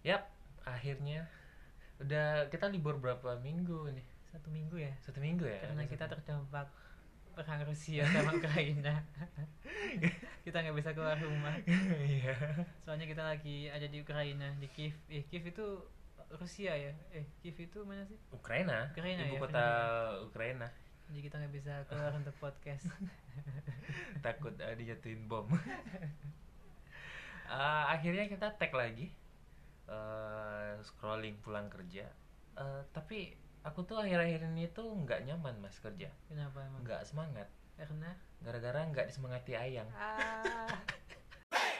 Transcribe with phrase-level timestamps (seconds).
[0.00, 0.22] Yap,
[0.64, 1.28] akhirnya
[2.00, 4.06] udah kita libur berapa minggu nih?
[4.32, 4.92] Satu minggu ya.
[5.04, 5.60] Satu minggu ya?
[5.60, 6.68] Karena kita satu- terdampak
[7.36, 8.94] perang Rusia sama Ukraina.
[10.44, 11.52] kita nggak bisa keluar rumah.
[11.68, 12.32] Iya.
[12.80, 14.96] Soalnya kita lagi ada di Ukraina, di Kiev.
[15.12, 15.66] Eh, Kiev itu
[16.32, 16.92] Rusia ya?
[17.12, 18.16] Eh, Kiev itu mana sih?
[18.32, 19.66] Ukraina, Ukraina ibu ya, kota
[20.24, 20.66] Ukraina.
[21.10, 22.86] Jadi kita nggak bisa keluar untuk podcast.
[24.24, 25.44] Takut eh, dijatuhin bom.
[27.50, 29.10] Eh, akhirnya kita tag lagi
[29.90, 32.06] eh, scrolling pulang kerja.
[32.54, 36.80] Eh, tapi aku tuh akhir-akhir ini tuh nggak nyaman mas kerja, Kenapa emang?
[36.80, 37.46] nggak semangat.
[37.74, 38.10] Karena
[38.40, 39.88] Gara-gara nggak disemangati ayang.
[39.92, 40.64] ah,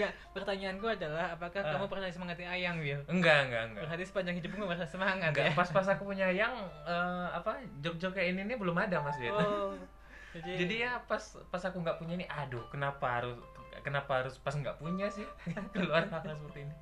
[0.00, 1.70] Enggak, pertanyaanku adalah apakah Ah.
[1.70, 3.04] kamu pernah disemangati ayang, Will?
[3.04, 3.82] Enggak, enggak, enggak.
[3.84, 5.54] Berarti sepanjang hidupmu merasa semangat Enggak, ya?
[5.54, 9.28] pas-pas aku punya ayang eh, apa jok-jok kayak ini nih belum ada mas Wit.
[9.28, 9.76] Oh,
[10.34, 13.36] jadi, Jadi ya pas pas aku nggak punya nih, aduh kenapa harus
[13.80, 15.28] kenapa harus pas nggak punya sih
[15.74, 16.74] keluar hal seperti ini.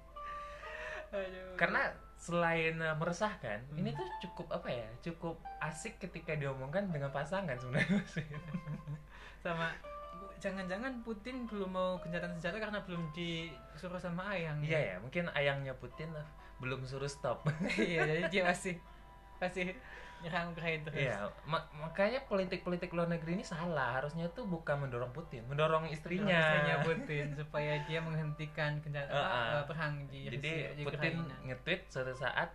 [1.11, 1.57] Aduh.
[1.57, 1.83] Karena
[2.15, 3.79] selain eh, meresahkan, Hmm.
[3.79, 4.87] ini tuh cukup apa ya?
[5.01, 7.99] Cukup asik ketika diomongkan dengan pasangan sebenarnya.
[9.39, 9.71] Sama
[10.39, 14.63] jangan-jangan Putin belum mau gencatan senjata karena belum disuruh sama ayang.
[14.63, 16.29] Iya ya, mungkin ayangnya Putin eh,
[16.63, 17.47] belum suruh stop.
[17.79, 18.79] iya, jadi dia masih
[19.39, 19.75] masih
[20.19, 20.99] nyerang Ukraina terus.
[20.99, 24.03] Iya, ma- makanya politik-politik luar negeri ini salah.
[24.03, 26.43] Harusnya tuh bukan mendorong Putin, mendorong istrinya.
[26.43, 29.45] Istrinya Putin supaya dia menghentikan gencatan Uh, uh.
[29.63, 31.15] apa, perang di Jadi Rusia, Putin
[31.47, 32.51] nge-tweet suatu saat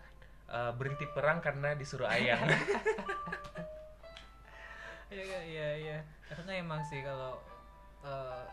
[0.51, 2.43] uh, berhenti perang karena disuruh ayang.
[5.13, 5.97] Iya iya, iya iya.
[6.25, 7.37] Karena emang sih kalau
[8.03, 8.43] eh,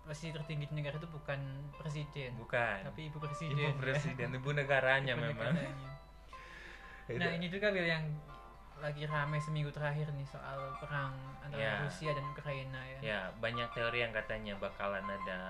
[0.00, 1.40] posisi tertinggi di negara itu bukan
[1.72, 2.84] presiden, Bukan.
[2.84, 3.56] tapi ibu presiden.
[3.56, 3.72] Ibu ya.
[3.74, 5.52] presiden, ibu negaranya Ibu memang.
[5.52, 5.92] negaranya.
[7.04, 8.00] Nah ini juga Will yang
[8.76, 11.74] lagi rame seminggu terakhir nih soal perang antara Ya.
[11.80, 12.98] Rusia dan Ukraina ya.
[13.00, 15.40] Ya, banyak teori yang katanya bakalan ada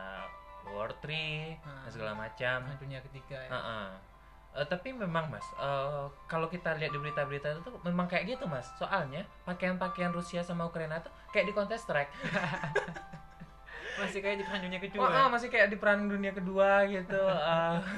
[0.67, 1.83] War 3 Ah.
[1.83, 2.59] dan segala macam.
[2.65, 3.51] Perang dunia ketiga ya.
[3.51, 3.87] Heeh.
[4.55, 8.71] Eh, tapi memang mas, eh, kalau kita lihat di berita-berita itu memang kayak gitu mas.
[8.79, 12.15] Soalnya pakaian-pakaian Rusia sama Ukraina tuh kayak di Counter Strike.
[13.99, 15.03] Masih kayak di perang dunia kedua.
[15.07, 17.15] Wah, ah, masih kayak di perang dunia kedua gitu.
[17.31, 17.79] eh.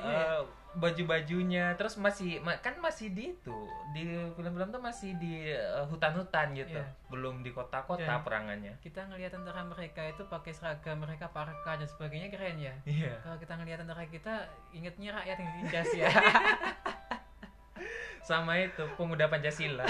[0.00, 0.48] Iya.
[0.72, 3.58] Baju-bajunya terus masih ma- kan masih di itu
[3.90, 6.86] di film-film tuh masih di eh, hutan-hutan gitu Iya.
[7.06, 11.84] belum di kota-kota Dan- perangannya Kita ngelihat tentara mereka itu pakai seragam mereka parka dan
[11.84, 12.74] sebagainya keren ya.
[12.84, 14.34] iya Kalau kita ngelihat tentara kita
[14.70, 16.08] ingetnya rakyat yang ditindas ya.
[18.22, 19.82] sama itu pemuda pancasila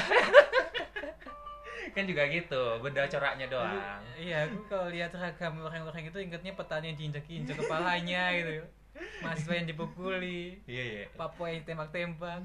[1.91, 6.89] kan juga gitu beda coraknya doang Iya, aku kalau lihat seragam orang-orang itu ingetnya petani
[6.89, 8.65] yang diinjak-injak kepalanya gitu.
[9.25, 12.41] Mahasiswa yang dipukuli, iya iya Papua yang tembak-tembak.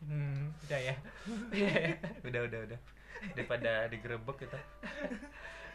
[0.00, 0.94] Hmm, udah ya.
[1.52, 1.96] Iya, ya.
[2.24, 2.80] udah udah udah
[3.34, 4.58] daripada digerebek kita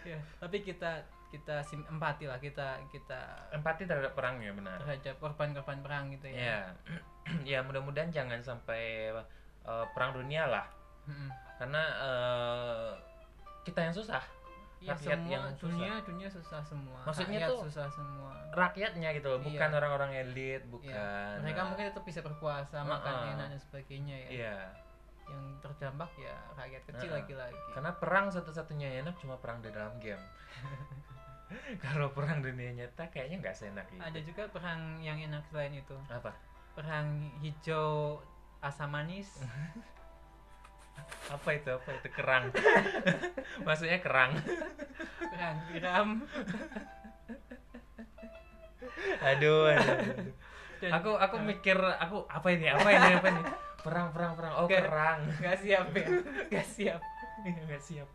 [0.06, 1.02] Ya, tapi kita
[1.34, 6.38] kita sim empati lah kita kita empati terhadap perangnya benar terhadap korban-korban perang gitu ya.
[6.38, 6.60] ya
[7.58, 9.10] ya mudah-mudahan jangan sampai
[9.66, 10.70] eh, perang dunia lah
[11.10, 11.30] Mm-mm.
[11.58, 12.90] karena eh,
[13.66, 14.22] kita yang susah
[14.86, 15.62] Ya, Rakyat semua yang susah.
[15.66, 17.00] dunia dunia susah semua.
[17.04, 18.32] Maksudnya Rakyat tuh- susah semua.
[18.54, 19.76] rakyatnya gitu loh bukan Iya.
[19.76, 20.70] orang-orang elit Iya.
[20.70, 23.34] bukan Mereka eh, mungkin tetap bisa berkuasa, makan Uh-uh.
[23.34, 24.30] enak dan sebagainya ya.
[24.32, 24.58] iya
[25.26, 27.58] Yang terdampak ya rakyat kecil lagi-lagi.
[27.74, 30.22] karena perang satu-satunya enak cuma perang di dalam game
[31.84, 35.98] kalau perang dunia nyata kayaknya nggak seenak itu Ada juga perang yang enak selain itu.
[36.08, 36.30] apa
[36.72, 37.08] Perang
[37.40, 38.22] hijau
[38.60, 39.42] asam manis.
[41.26, 42.44] apa itu apa itu kerang
[43.66, 44.32] maksudnya kerang
[45.18, 46.10] perang tiram.
[49.22, 50.28] aduh, aduh, aduh.
[50.76, 53.42] Dan aku aku mikir aku apa ini apa ini apa ini
[53.80, 56.08] perang perang perang oh kerang nggak siap ya.
[56.48, 57.02] Nggak siap.
[57.44, 58.10] nggak siap.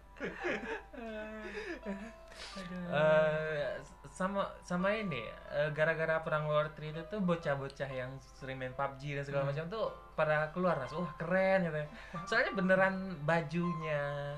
[2.90, 3.68] Eh,
[4.10, 9.16] sama sama ini eh, gara-gara perang World 3 itu tuh bocah-bocah yang sering main PUBG
[9.16, 9.50] dan segala Hmm.
[9.50, 9.86] macam tuh
[10.20, 11.80] pada keluar mas wah keren gitu.
[12.28, 14.36] Soalnya beneran bajunya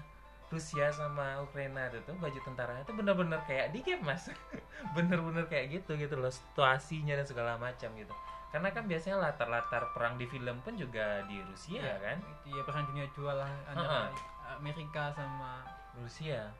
[0.52, 4.28] Rusia sama Ukraina itu tuh baju tentaranya tuh bener-bener kayak di game mas.
[4.96, 8.14] Bener-bener kayak gitu gitu loh situasinya dan segala macam gitu.
[8.52, 12.18] Karena kan biasanya latar-latar perang di film pun juga di Rusia Iya, kan?
[12.44, 14.12] Iya perang dunia dua lah antara
[14.60, 15.64] Amerika sama
[15.96, 16.52] Rusia.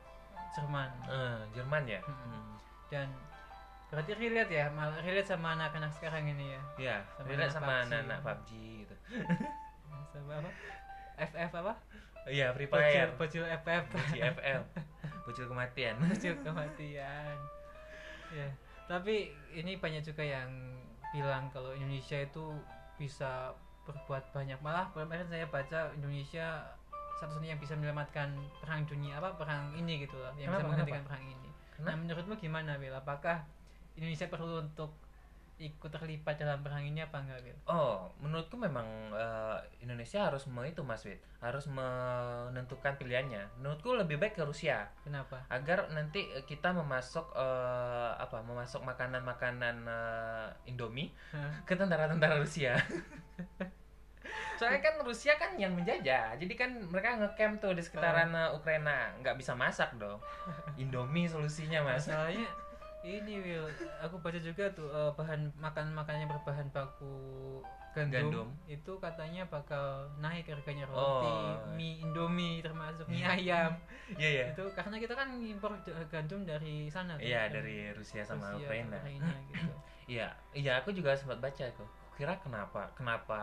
[0.57, 0.89] Jerman.
[1.05, 2.01] Eh, Jerman ya?
[2.01, 2.57] Mm-mm.
[2.89, 3.09] Dan
[3.93, 6.61] berarti relate ya, malah relate sama anak-anak sekarang ini ya.
[6.81, 8.49] ya Sama relate anak sama anak-anak PUBG
[8.81, 8.95] gitu
[10.13, 10.51] Sama apa?
[11.13, 11.73] FF apa?
[12.25, 13.13] Iya, Free Fire.
[13.19, 13.83] bocil FF.
[13.93, 14.61] Bocil FL.
[15.29, 15.93] Bocil kematian.
[16.09, 17.37] Bocil kematian.
[18.33, 18.49] Ya,
[18.89, 20.49] tapi ini banyak juga yang
[21.13, 22.57] bilang kalau Indonesia itu
[22.97, 23.53] bisa
[23.85, 26.65] berbuat banyak malah kemarin saya baca Indonesia
[27.21, 30.71] satu-satunya yang bisa menyelamatkan perang dunia apa perang ini gitu loh yang bisa Kenapa?
[30.73, 31.85] menghentikan perang ini Kenapa?
[31.85, 33.45] nah menurutmu gimana Will apakah
[33.95, 35.03] Indonesia perlu untuk
[35.61, 40.65] ikut terlibat dalam perang ini apa enggak Will Oh, menurutku memang eh, Indonesia harus me
[40.65, 43.61] itu Mas Wid, harus menentukan pilihannya.
[43.61, 48.41] Menurutku lebih baik ke Rusia kenapa agar nanti kita memasok eh, apa?
[48.41, 51.13] Memasok makanan-makanan eh, Indomie
[51.69, 52.73] ke tentara-tentara Rusia.
[54.57, 59.13] Soalnya kan Rusia kan yang menjajah, jadi kan mereka ngecamp tuh di sekitaran eh, Ukraina,
[59.21, 60.17] nggak bisa masak dong.
[60.81, 62.09] Indomie solusinya mas.
[62.09, 62.49] masalahnya
[63.03, 63.67] ini Will
[63.99, 67.59] aku baca juga tuh eh, bahan makan makannya berbahan baku
[67.93, 68.47] gandum, Gandum.
[68.65, 69.85] itu katanya bakal
[70.17, 71.61] naik harganya roti Oh.
[71.75, 73.69] mie indomie termasuk mie ayam
[74.17, 74.45] Iya ya.
[74.49, 75.77] itu karena kita kan impor
[76.07, 77.59] gandum dari sana Iya kan?
[77.59, 78.97] dari Rusia sama Rusia, Ukraina.
[79.51, 79.73] gitu
[80.03, 81.87] Iya, iya aku juga sempat baca kok.
[82.13, 83.39] Kira kenapa kenapa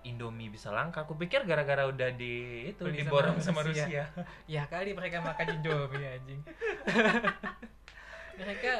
[0.00, 1.02] Indomie bisa langka?
[1.02, 3.86] Aku pikir gara-gara udah di itu Beli diborong sama, Rusia.
[3.86, 4.04] Rusia.
[4.54, 6.40] ya kali mereka makan indomie anjing
[8.38, 8.72] mereka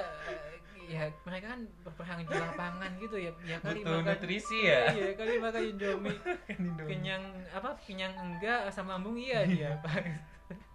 [0.89, 4.89] ya mereka kan berperang di lapangan gitu ya ya kali Butuh makan nutrisi ya.
[4.89, 6.17] iya kali makan indomie
[6.55, 6.89] Indomie.
[6.89, 9.77] kenyang apa kenyang enggak asam lambung iya dia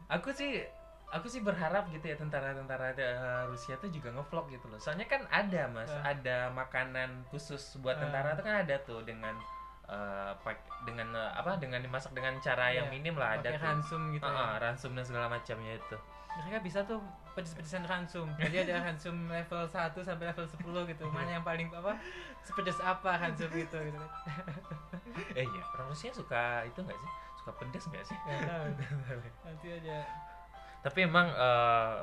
[0.07, 0.62] Aku sih
[1.09, 4.77] aku sih berharap gitu ya tentara-tentara eh, Rusia tuh juga ngevlog gitu loh.
[4.77, 6.09] Soalnya kan ada Mas, Ah.
[6.12, 8.01] ada makanan khusus buat Ah.
[8.03, 9.33] tentara tuh kan ada tuh dengan
[9.83, 13.57] eh, pak- dengan eh, apa dengan dimasak dengan cara yang Iya, minim lah ada pakai
[13.57, 13.65] tuh.
[13.68, 14.44] ransum gitu Ah, ya.
[14.44, 15.97] ah, ransum dan segala macamnya itu.
[16.41, 16.97] Mereka bisa tuh
[17.38, 18.30] pedes-pedesan ransum.
[18.38, 21.03] Jadi ada ransum level 1 sampai level 10 gitu.
[21.09, 21.97] Mana yang paling apa
[22.41, 24.00] sepedes apa ransum gitu gitu.
[25.38, 27.12] Eh iya, orang Rusia suka itu nggak sih?
[27.38, 28.18] Suka pedas nggak sih?
[28.18, 28.65] Nggak tahu.
[29.45, 29.97] nanti ada
[30.83, 31.97] tapi emang eh,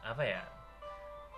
[0.00, 0.40] apa ya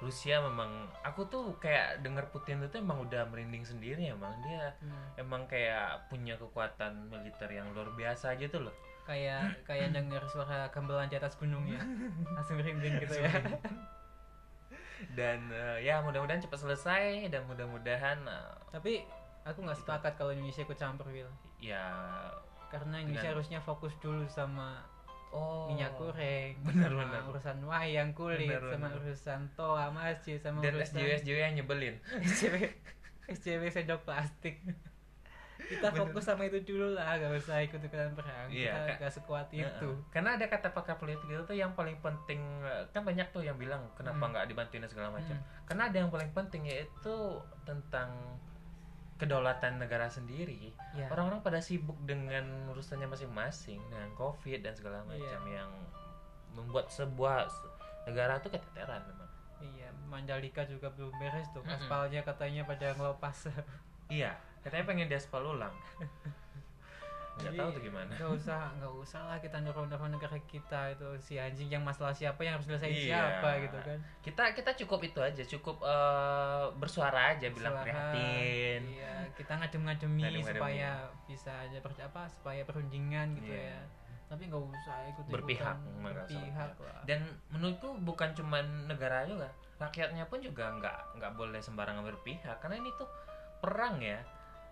[0.01, 4.33] Rusia memang aku tuh kayak denger Putin itu emang udah merinding sendiri emang.
[4.41, 8.73] Dia hmm, emang kayak punya kekuatan militer yang luar biasa gitu loh
[9.07, 11.81] kayak kayak denger suara gamelan di atas gunung ya.
[12.37, 13.33] Langsung merinding gitu ya.
[15.17, 19.01] Dan eh, ya mudah-mudahan cepat selesai dan mudah-mudahan eh, tapi
[19.49, 21.89] aku nggak sepakat kalau Indonesia ikut campur Will ya
[22.69, 24.85] karena Indonesia Dengan- harusnya fokus dulu sama
[25.33, 25.73] oh.
[25.73, 27.23] minyak goreng Benar, sama benar.
[27.33, 31.95] urusan wayang kulit Benar, sama urusan toa masjid sama dan urusan SJW SJW yang nyebelin.
[32.21, 32.69] SCW
[33.31, 34.61] SCW sendok plastik
[35.71, 36.03] kita Bener.
[36.03, 39.63] fokus sama itu dulu lah gak usah ikut ikutan perang Iya, kita gak sekuat itu
[39.87, 39.95] Heeh.
[40.11, 43.55] karena ada kata pakar politik itu tuh yang paling penting eh, kan banyak tuh yang
[43.55, 44.35] bilang kenapa Hmm.
[44.35, 45.47] nggak dibantuin dan segala macam Hmm.
[45.65, 47.15] karena ada yang paling penting yaitu
[47.63, 48.11] tentang
[49.17, 55.07] kedaulatan negara sendiri ya orang-orang pada sibuk dengan urusannya masing-masing dengan covid dan segala Iya.
[55.07, 55.71] macam yang
[56.51, 57.47] membuat sebuah
[58.03, 59.29] negara tuh keteteran memang
[59.63, 63.47] iya Mandalika juga belum beres tuh aspalnya katanya pada ngelopas
[64.11, 65.73] iya katanya pengen diaspal ulang
[67.33, 71.41] nggak tahu tuh gimana Gak usah, gak usah lah kita dorong-dorong negara kita itu si
[71.41, 73.01] anjing yang masalah siapa yang harus selesai Iya.
[73.01, 73.99] siapa gitu kan.
[74.21, 80.53] kita kita cukup itu aja cukup eh, bersuara aja bilang prihatin Iya, kita ngadem-ngademi Ngadem-ngademi.
[80.53, 80.91] supaya
[81.25, 83.73] bisa aja ber- apa supaya perundingan gitu Iya.
[83.73, 83.81] ya.
[84.29, 87.03] Tapi nggak usah ikut Berpihak, nggak berpihak lah.
[87.03, 89.49] dan menurutku bukan cuman negara juga
[89.81, 93.09] rakyatnya pun juga nggak nggak boleh sembarangan berpihak karena ini tuh
[93.59, 94.21] perang ya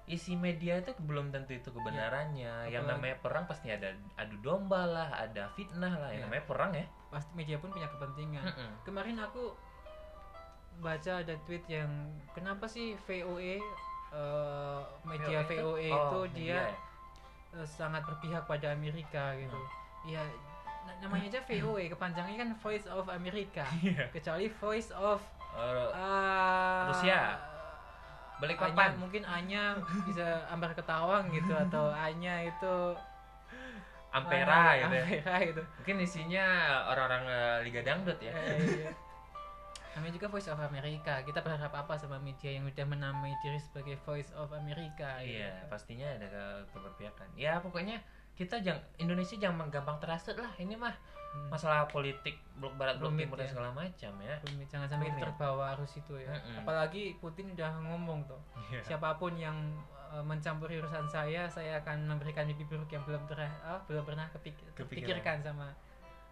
[0.08, 4.82] isi media itu belum tentu itu kebenarannya yang Apalagi- namanya perang pasti ada adu domba
[4.82, 6.26] lah ada fitnah lah yang Iya.
[6.26, 8.40] namanya perang ya Pasti media pun punya kepentingan.
[8.42, 8.70] Mm-mm.
[8.82, 9.56] Kemarin aku
[10.78, 11.88] baca ada tweet yang
[12.30, 13.56] kenapa sih VOE
[14.10, 15.88] eh, media VOE VOE itu?
[15.88, 16.68] itu Oh, dia media ya?
[17.54, 19.52] eh, sangat berpihak pada Amerika gitu.
[19.52, 20.06] Hmm.
[20.06, 20.22] Iya,
[20.82, 23.64] na- namanya aja VOE, kepanjangannya kan Voice of America.
[23.82, 24.08] Iya.
[24.10, 27.20] Kecuali Voice of eh, Rusia.
[28.38, 28.74] Balikpapan.
[28.88, 29.62] A-nya- mungkin A-nya
[30.04, 32.74] bisa Ambar Ketawang gitu atau A-nya itu
[34.08, 35.04] Ampera ah, gitu ya.
[35.04, 35.62] Ampera gitu.
[35.76, 36.46] mungkin isinya
[36.88, 38.90] orang-orang eh, Liga Dangdut ya Eh, iya.
[39.90, 41.18] Namanya juga Voice of America.
[41.20, 45.18] Kita berharap apa sama media yang udah menamai diri sebagai Voice of America?
[45.20, 45.34] gitu.
[45.36, 47.28] Iya, pastinya ada ke- keberpihakan.
[47.34, 47.98] Ya pokoknya
[48.38, 50.54] kita jangan Indonesia jangan gampang terhasut lah.
[50.56, 50.94] Ini mah
[51.28, 51.52] Hmm.
[51.52, 53.52] masalah politik blok barat, blok timur dan ya.
[53.52, 54.34] segala macam ya.
[54.40, 55.20] Rumit, Jangan sampai Rumit.
[55.20, 56.32] terbawa arus itu ya.
[56.32, 56.56] Mm-mm.
[56.56, 58.40] Apalagi Putin udah ngomong tuh.
[58.72, 58.80] Iya.
[58.80, 59.52] Siapa pun yang
[60.08, 64.24] uh, mencampuri urusan saya, saya akan memberikan mimpi buruk yang belum ter ah, belum pernah
[64.30, 65.20] kepik- Kepikiran.
[65.20, 65.68] terpikirkan sama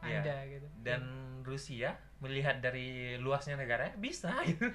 [0.01, 0.25] Iya.
[0.25, 0.67] anda gitu.
[0.81, 1.03] Dan
[1.43, 4.65] Rusia melihat dari luasnya negara bisa gitu.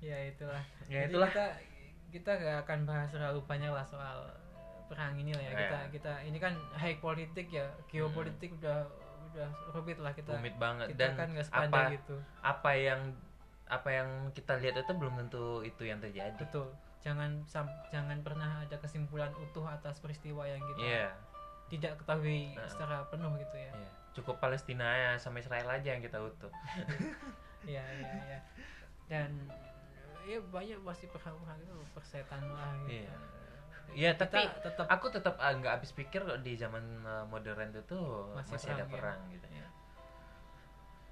[0.00, 0.62] ya itulah.
[0.86, 1.30] Ya Jadi itulah.
[1.30, 1.46] kita
[2.08, 4.26] kita gak akan bahas terlalu banyak lah soal
[4.88, 5.50] perang ini lah ya.
[5.50, 5.58] Iya.
[5.60, 8.88] Kita kita ini kan high politik ya, geopolitik udah
[9.28, 10.32] udah rumit lah kita.
[10.32, 12.16] Rumit banget Kita dan kan gak apa gitu.
[12.40, 13.00] apa yang
[13.66, 16.34] apa yang kita lihat itu belum tentu itu yang terjadi.
[16.36, 16.68] Betul.
[16.98, 21.08] jangan sam- jangan pernah ada kesimpulan utuh atas peristiwa yang kita Iya.
[21.68, 22.66] tidak ketahui Nah.
[22.66, 23.90] secara penuh gitu ya Iya.
[24.10, 26.50] Cukup Palestina ya sama Israel aja yang kita utuh.
[27.64, 28.38] Iya iya iya.
[29.06, 29.30] Dan
[30.24, 32.98] ya banyak pasti perang-perang itu persetan lah gitu.
[32.98, 33.14] Iya.
[33.96, 37.72] Iya, Kita tapi tetap aku tetap ah, nggak habis pikir kok di zaman uh, modern
[37.72, 38.94] itu tuh Masih masih, ada perang, ya.
[38.96, 39.46] perang gitu.
[39.48, 39.66] ya,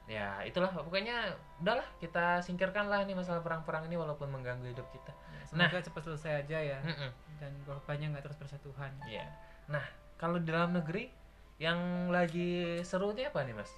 [0.07, 5.11] Ya, itulah pokoknya udahlah kita singkirkan lah nih masalah perang-perang ini walaupun mengganggu hidup kita.
[5.11, 7.11] ya, semoga cepat selesai aja ya Mm-mm.
[7.43, 8.95] dan korbannya nggak terus bersentuhan.
[9.03, 9.27] Iya.
[9.67, 9.83] Nah,
[10.15, 11.11] kalau di dalam negeri
[11.59, 13.73] yang lagi seru ini apa nih, Mas?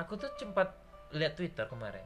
[0.00, 0.72] Aku tuh sempat
[1.12, 2.04] lihat Twitter kemarin.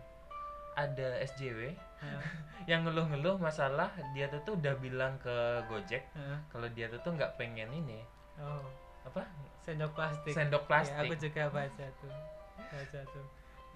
[0.73, 2.17] Ada SJW Ya,
[2.71, 5.37] yang ngeluh-ngeluh masalah dia tuh tuh udah bilang ke
[5.67, 6.37] Gojek ya.
[6.49, 8.00] kalau dia tuh tuh nggak pengen ini
[8.37, 8.65] Oh,
[9.03, 9.21] apa
[9.61, 10.33] sendok plastik.
[10.33, 10.97] sendok Ya, plastik.
[10.99, 12.15] aku juga baca tuh.
[12.57, 13.27] Baca tuh.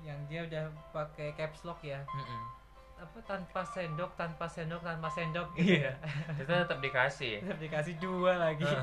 [0.00, 2.00] Yang dia udah pakai caps lock ya.
[2.02, 2.42] Mm-mm.
[2.96, 5.84] Apa tanpa sendok, tanpa sendok, tanpa sendok gitu.
[5.84, 5.92] Iya,
[6.40, 7.44] itu tetap dikasih.
[7.44, 8.64] Tetap dikasih dua lagi.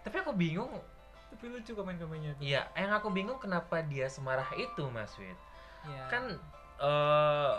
[0.00, 0.72] Tapi aku bingung,
[1.28, 2.42] Tapi lucu komen-komennya tuh.
[2.42, 5.36] iya, yang aku bingung kenapa dia semarah itu, Mas Wid.
[5.84, 6.04] Iya.
[6.08, 6.24] Kan
[6.78, 7.54] eh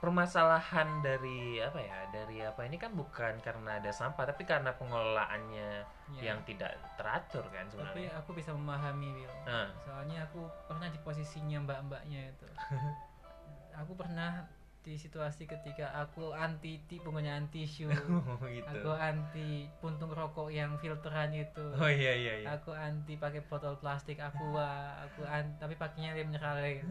[0.00, 2.08] permasalahan dari apa ya?
[2.08, 6.32] Dari apa ini kan bukan karena ada sampah, tapi karena pengelolaannya Iya.
[6.32, 8.10] yang tidak teratur kan tapi sebenarnya.
[8.18, 12.48] aku bisa memahami Will Nah, soalnya aku pernah di posisinya mbak-mbaknya itu
[13.80, 14.42] aku pernah
[14.80, 17.92] di situasi ketika aku anti ti penggunaan tisu
[18.56, 18.64] gitu.
[18.64, 22.46] aku anti puntung rokok yang filteran itu Oh iya iya iya.
[22.50, 26.88] aku anti pakai botol plastik aku aku an tapi pakainya lem mineral gitu.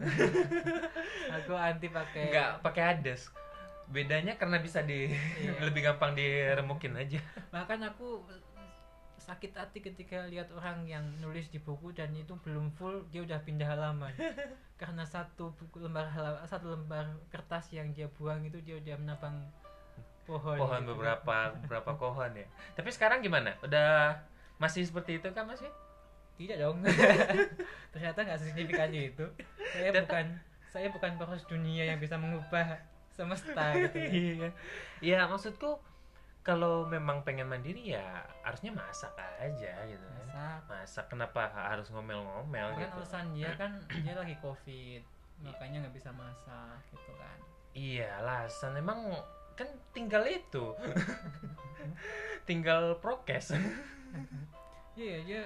[1.30, 3.26] aku anti pakai Enggak pakai ades.
[3.90, 5.58] Bedanya karena bisa di Iya.
[5.66, 7.18] lebih gampang diremukin aja.
[7.50, 8.22] bahkan aku
[9.30, 13.38] sakit hati ketika lihat orang yang nulis di buku dan itu belum full dia udah
[13.46, 14.10] pindah halaman
[14.80, 19.38] karena satu buku lembar halaman satu lembar kertas yang dia buang itu dia udah menabang
[20.26, 20.90] pohon Pohon gitu.
[20.94, 22.46] beberapa beberapa pohon ya.
[22.74, 23.54] Tapi sekarang gimana?
[23.62, 24.18] Udah
[24.58, 25.70] masih seperti itu kan Mas Wid?
[26.40, 26.80] tidak dong
[27.92, 29.28] ternyata nggak sesignifikan itu
[29.76, 30.24] saya bukan
[30.72, 32.80] saya bukan poros dunia yang bisa mengubah
[33.12, 34.48] semesta gitu Iya.
[35.04, 35.76] Ya maksudku
[36.40, 40.26] kalau memang pengen mandiri ya harusnya masak aja gitu kan.
[40.32, 40.60] Masak.
[40.68, 42.96] Masak kenapa harus ngomel-ngomel kan gitu.
[42.96, 45.02] alasan dia kan dia lagi covid
[45.40, 47.38] makanya nggak bisa masak gitu kan
[47.70, 49.14] Iya, alasan emang
[49.54, 50.74] kan tinggal itu.
[52.48, 53.54] tinggal prokes.
[54.98, 55.42] Iya dia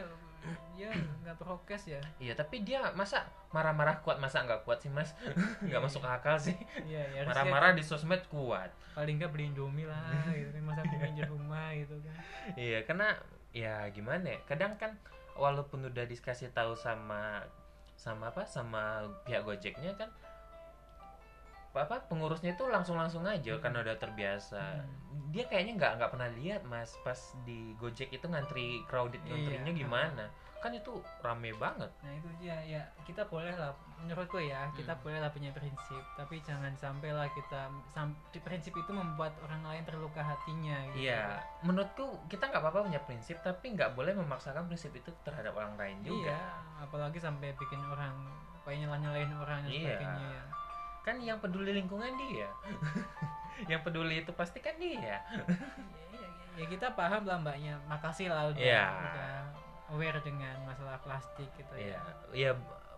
[0.74, 0.90] dia
[1.22, 2.02] nggak prokes ya.
[2.18, 3.24] iya, tapi dia masa
[3.54, 5.14] marah-marah kuat masa nggak kuat sih, Mas?
[5.66, 6.54] nggak masuk akal sih.
[6.84, 7.20] Iya ya.
[7.24, 8.70] Marah-marah di sosmed kuat.
[8.94, 12.16] paling nggak beli indomie lah gitu kan masa bikin di rumah gitu kan.
[12.54, 13.08] Iya, karena
[13.50, 14.38] ya gimana ya?
[14.46, 14.94] Kadang kan
[15.34, 17.42] walaupun udah dikasih tahu sama
[17.98, 18.46] sama apa?
[18.46, 20.10] Sama pihak Gojeknya kan
[21.76, 23.61] apa pengurusnya itu langsung-langsung aja Hmm.
[23.61, 24.62] karena udah terbiasa.
[24.78, 25.28] Hmm.
[25.28, 29.28] Dia kayaknya nggak nggak pernah lihat Mas pas di Gojek itu ngantri crowded Iya.
[29.28, 30.25] ngantrinya gimana.
[30.57, 31.90] Kan itu rame banget.
[32.00, 35.02] Nah itu dia ya kita boleh lah menurutku ya kita Hmm.
[35.02, 39.61] boleh lah punya prinsip tapi jangan sampai lah kita sam- di prinsip itu membuat orang
[39.61, 41.04] lain terluka hatinya gitu.
[41.04, 45.75] Iya, menurutku kita nggak apa-apa punya prinsip, tapi nggak boleh memaksakan prinsip itu terhadap orang
[45.75, 46.31] lain juga.
[46.31, 46.43] Iya,
[46.81, 48.14] apalagi sampai bikin orang
[48.62, 49.85] kayak nyelah nyalahin orang dan Iya.
[49.90, 50.45] sebagainya ya.
[51.04, 52.49] Kan yang peduli lingkungan dia,
[53.70, 54.96] yang peduli itu pasti kan dia.
[54.96, 55.18] ya,
[56.11, 58.84] ya, ya kita paham lah mbaknya makasih lah udah, Iya.
[58.88, 59.34] udah
[59.90, 62.00] aware dengan masalah plastik gitu Iya,
[62.32, 62.50] ya ya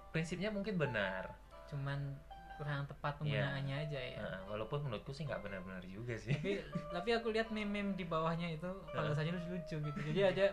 [0.08, 1.34] prinsipnya mungkin benar.
[1.66, 2.14] cuman
[2.56, 3.42] kurang tepat Iya.
[3.42, 6.30] penggunaannya aja ya Nah, walaupun menurutku sih nggak benar-benar juga sih.
[6.32, 6.62] tapi
[6.94, 10.46] tapi aku lihat meme-meme di bawahnya itu balasannya lucu-lucu gitu jadi ada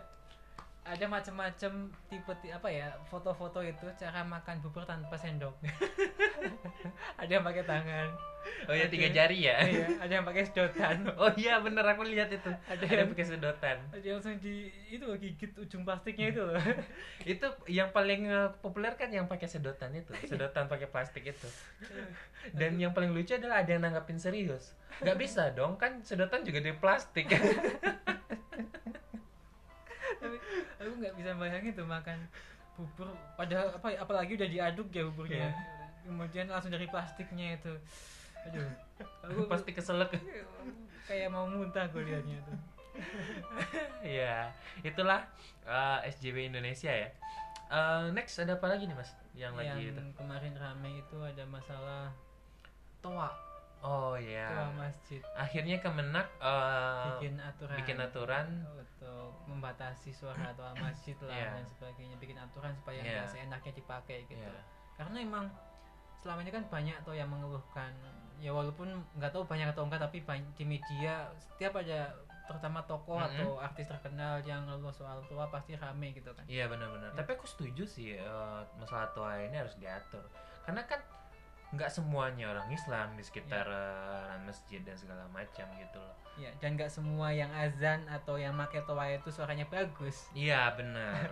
[0.84, 1.72] ada macam-macam
[2.06, 5.56] tipe ti- apa ya foto-foto itu cara makan bubur tanpa sendok
[7.22, 8.10] ada yang pakai tangan
[8.68, 9.56] Oh ya tiga jari ya.
[9.64, 12.52] iya, ada yang pakai sedotan Oh iya bener aku lihat itu.
[12.68, 13.78] ada Ada yang pakai sedotan.
[13.88, 16.60] ada yang langsung di itu gigit ujung plastiknya itu loh
[17.24, 21.48] Itu yang paling eh, populer kan yang pakai sedotan itu, sedotan pakai plastik itu.
[22.52, 24.76] Dan yang paling lucu adalah ada yang nanggapin serius.
[25.00, 27.32] Gak bisa dong, kan sedotan juga dari plastik.
[30.84, 32.18] Aku nggak bisa bayangin tuh makan
[32.74, 35.52] bubur pada apa apalagi udah diaduk ya buburnya Iya.
[36.04, 37.74] kemudian langsung dari plastiknya itu
[38.44, 38.68] aduh
[39.24, 40.12] aku plastik keselak.
[41.04, 42.58] kayak mau muntah gue liatnya tuh
[44.04, 45.26] ya, itulah
[45.64, 47.10] eh, SJW Indonesia ya.
[47.66, 49.10] Eh, next ada apa lagi nih mas?
[49.34, 50.02] Yang lagi yang itu.
[50.14, 52.14] kemarin rame itu ada masalah
[53.02, 53.34] toa
[53.84, 54.48] Oh toa ya.
[54.74, 58.48] masjid Akhirnya Kemenak eh, bikin aturan bikin aturan.
[58.66, 61.50] untuk membatasi suara toa masjid lah Iya.
[61.54, 63.12] dan sebagainya bikin aturan supaya Iya.
[63.14, 64.64] nggak seenaknya dipakai gitu Iya.
[64.96, 65.46] karena emang
[66.16, 67.92] selama ini kan banyak tuh yang mengeluhkan
[68.40, 73.16] ya walaupun nggak tahu banyak atau enggak tapi banyak di media setiap ada terutama tokoh
[73.18, 73.28] Mm-mm.
[73.30, 77.12] atau artis terkenal yang ngeluh soal tua pasti rame gitu kan Iya benar-benar.
[77.12, 77.20] Ya.
[77.20, 80.24] Tapi aku setuju sih eh, masalah tua ini harus diatur.
[80.62, 81.00] Karena kan
[81.74, 86.16] nggak semuanya orang Islam di sekitar eh, masjid dan segala macam gitu loh.
[86.38, 91.30] ya dan nggak semua yang azan atau yang make toa itu suaranya bagus Iya benar.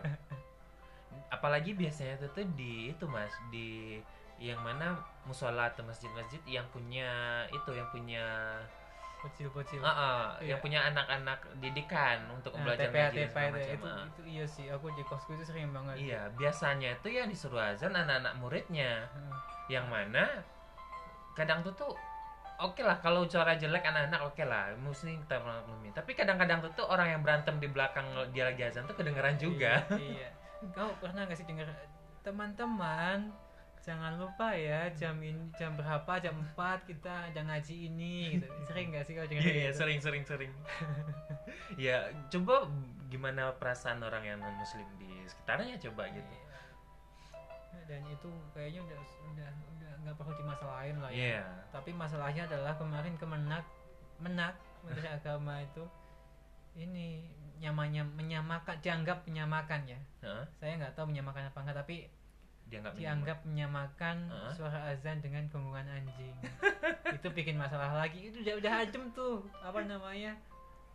[1.35, 4.01] Apalagi biasanya itu tuh di itu mas di
[4.41, 4.97] yang mana
[5.29, 8.25] musola atau masjid-masjid yang punya itu yang punya
[9.21, 10.53] bocil-bocil ah, ah, Iya.
[10.53, 13.71] yang punya anak-anak didikan untuk Nah, belajar TPA ngaji TPA segala itu, macam.
[13.71, 17.61] itu, itu iya sih aku di kosku itu sering banget Iya, biasanya itu yang disuruh
[17.61, 19.05] azan anak-anak muridnya.
[19.13, 19.33] Hmm.
[19.69, 20.27] yang mana
[21.31, 21.91] kadang tuh tuh
[22.59, 26.85] oke lah kalau suara jelek anak-anak oke lah muslim kita maklumi tapi kadang-kadang tuh tuh
[26.85, 28.03] orang yang berantem di belakang
[28.35, 30.69] dia lagi azan tuh kedengeran juga iya, iya.
[30.75, 31.71] kau pernah nggak sih dengar
[32.21, 33.31] teman-teman
[33.81, 38.45] jangan lupa ya jam ini jam berapa jam 4 kita ada ngaji ini gitu.
[38.69, 39.77] Sering nggak sih dengar Iya, iya, gitu?
[39.81, 40.51] sering sering sering.
[41.81, 42.69] Ya coba
[43.09, 46.29] gimana perasaan orang yang non muslim di sekitarnya coba gitu.
[46.29, 46.49] Iya.
[47.89, 48.99] dan itu kayaknya udah
[49.33, 51.41] udah udah nggak perlu dimasalahin lah ya.
[51.41, 51.45] Iya.
[51.73, 53.65] Tapi masalahnya adalah kemarin kemenak
[54.21, 55.83] menak menteri agama itu
[56.77, 57.27] ini
[57.59, 59.99] nyamanya menyamakan dianggap menyamakan ya.
[60.23, 60.45] Hah?
[60.55, 62.07] saya nggak tahu menyamakan apa enggak tapi
[62.71, 66.35] dianggap dianggap menyamakan suara azan dengan gonggongan anjing.
[67.19, 68.31] Itu bikin masalah lagi.
[68.31, 70.39] Itu udah udah adem tuh apa namanya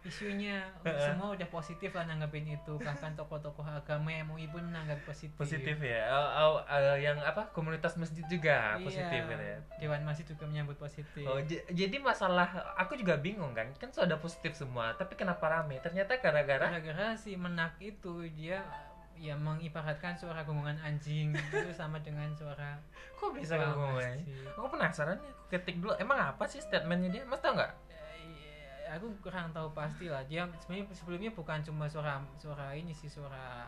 [0.06, 0.62] isunya.
[0.86, 2.78] Semua udah positif lah nanggepin itu.
[2.78, 5.34] Bahkan tokoh-tokoh agama MUI pun nanggap positif.
[5.34, 6.06] Positif ya?
[6.14, 7.50] Oh, oh, eh, yang apa?
[7.50, 11.26] Komunitas masjid juga Iya, positif gitu ya Dewan Masjid juga menyambut positif.
[11.26, 11.42] Oh,
[11.74, 15.82] jadi masalah aku juga bingung kan, kan sudah positif semua, tapi kenapa rame?
[15.82, 18.62] Ternyata gara-gara gara-gara si menak itu dia
[19.16, 22.76] ya mengibaratkan suara gonggongan anjing itu sama dengan suara
[23.16, 24.20] kok bisa ngomongnya?
[24.20, 24.44] masjid.
[24.52, 25.92] Aku penasaran nih, aku ketik dulu.
[25.96, 27.22] Emang apa sih statementnya dia?
[27.24, 27.72] Mas tau nggak?
[27.88, 32.92] Eh, iya, aku kurang tahu pasti lah dia sebenarnya sebelumnya bukan cuma suara suara ini
[32.92, 33.66] sih suara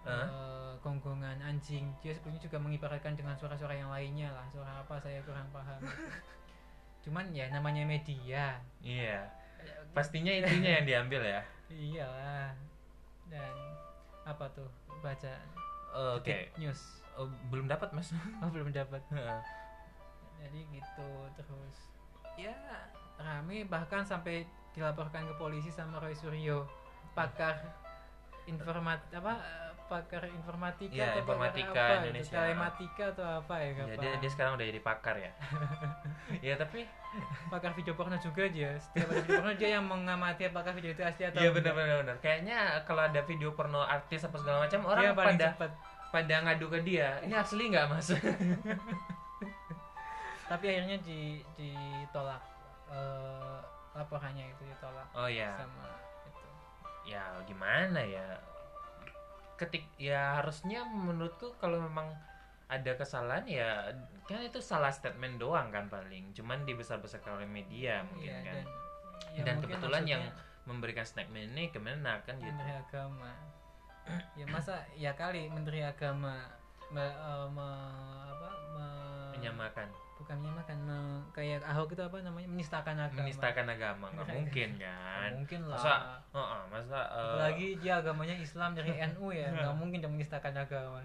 [0.00, 0.24] Hah?
[0.24, 5.20] eh, gonggongan anjing dia sebelumnya juga mengibaratkan dengan suara-suara yang lainnya lah suara apa saya
[5.22, 5.76] kurang paham
[7.04, 9.28] cuman ya namanya media Iya,
[9.92, 11.40] pastinya itunya yang diambil ya.
[11.68, 12.52] iyalah
[13.28, 13.52] dan
[14.24, 14.68] apa tuh?
[15.00, 15.32] Baca
[15.90, 16.80] Oh, Oke, Detik news.
[17.18, 18.14] Oh, belum dapat mas.
[18.42, 19.02] oh belum dapat.
[20.40, 21.76] Jadi gitu terus
[22.38, 22.54] ya
[23.20, 26.64] rame bahkan sampai dilaporkan ke polisi sama Roy Suryo.
[27.12, 27.58] Pakar
[28.46, 32.32] informat apa eh, pakar informatika Iya, atau pakar informatika apa gitu, Indonesia.
[32.32, 35.32] telematika atau apa ya Ya, dia, dia sekarang udah jadi pakar ya.
[36.46, 36.80] ya tapi,
[37.48, 41.02] pakar video porno juga dia setiap ada video porno dia yang mengamati apakah video itu
[41.02, 41.58] asli atau iya enggak.
[41.66, 42.16] benar-benar benar.
[42.20, 45.70] Kayaknya kalau ada video porno artis apa segala macam orang dia paling pada cepat
[46.08, 47.08] pada ngadu ke dia.
[47.20, 48.08] Ini asli nggak mas?
[50.50, 52.42] tapi akhirnya di ditolak
[52.90, 53.58] eh,
[53.92, 55.54] laporannya itu ditolak Oh ya.
[55.54, 55.86] sama
[56.26, 56.46] itu
[57.06, 58.26] ya gimana ya
[59.60, 62.08] ketik ya harusnya menurutku kalau memang
[62.70, 63.92] ada kesalahan ya
[64.24, 66.32] kan itu salah statement doang kan paling.
[66.32, 68.54] Cuman dibesar-besarkan oleh media mungkin Iya, kan.
[68.56, 68.66] dan,
[69.36, 70.22] ya Dan mungkin kebetulan yang
[70.64, 72.48] memberikan statement ini Kemenak kan gitu.
[72.48, 73.32] Menteri agama.
[74.32, 76.46] Ya masa ya kali menteri agama
[76.88, 77.90] me- eh, me-
[78.30, 79.88] apa me- menyamakan
[80.20, 83.24] bukan menyamakan me- kayak ahok itu apa namanya menistakan agama.
[83.24, 85.30] Menistakan agama nggak mungkin kan?
[85.34, 85.92] Mungkin lah masa
[86.30, 90.54] oh, oh, masa eh, apalagi dia agamanya Islam dari NU ya nggak mungkin dia menistakan
[90.54, 91.00] agama.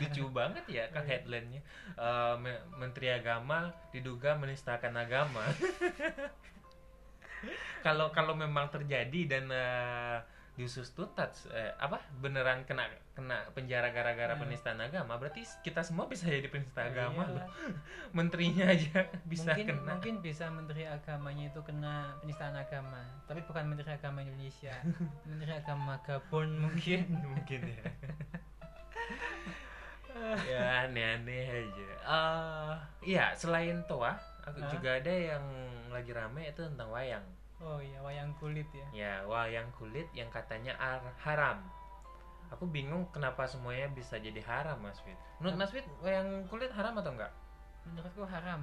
[0.00, 1.60] Lucu banget ya kan headline-nya.
[1.94, 5.44] Eh, Me- Menteri Agama diduga menistakan agama.
[7.82, 10.16] Kalau kalau memang terjadi dan eh,
[10.52, 14.42] diusus tuntas eh, apa beneran kena kena penjara gara-gara Hmm.
[14.42, 17.24] penistaan agama, berarti kita semua bisa jadi penista agama.
[17.24, 17.48] Iyalah.
[18.16, 19.90] Menterinya aja bisa mungkin kena.
[19.90, 24.72] mungkin bisa menteri agamanya itu kena penistaan agama tapi bukan menteri agama Indonesia
[25.28, 27.84] menteri agama Gabon mungkin mungkin ya.
[30.44, 31.88] ya aneh-aneh aja.
[32.04, 32.74] Eh,
[33.08, 34.12] iya selain toa,
[34.42, 34.68] aku Hah?
[34.68, 35.44] juga ada yang
[35.88, 37.24] lagi rame itu tentang wayang.
[37.62, 41.62] Oh iya wayang kulit ya Ya, wayang kulit yang katanya ar- haram.
[42.50, 45.16] Aku bingung kenapa semuanya bisa jadi haram, Mas Fit.
[45.38, 47.32] Menurut Mas Fit, wayang kulit haram atau enggak?
[47.82, 48.62] menurutku haram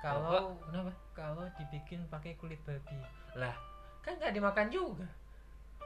[0.00, 0.90] kalau kenapa?
[1.12, 2.98] kalau dibikin pakai kulit babi
[3.32, 3.54] Lah,
[4.00, 5.06] kan nggak dimakan juga.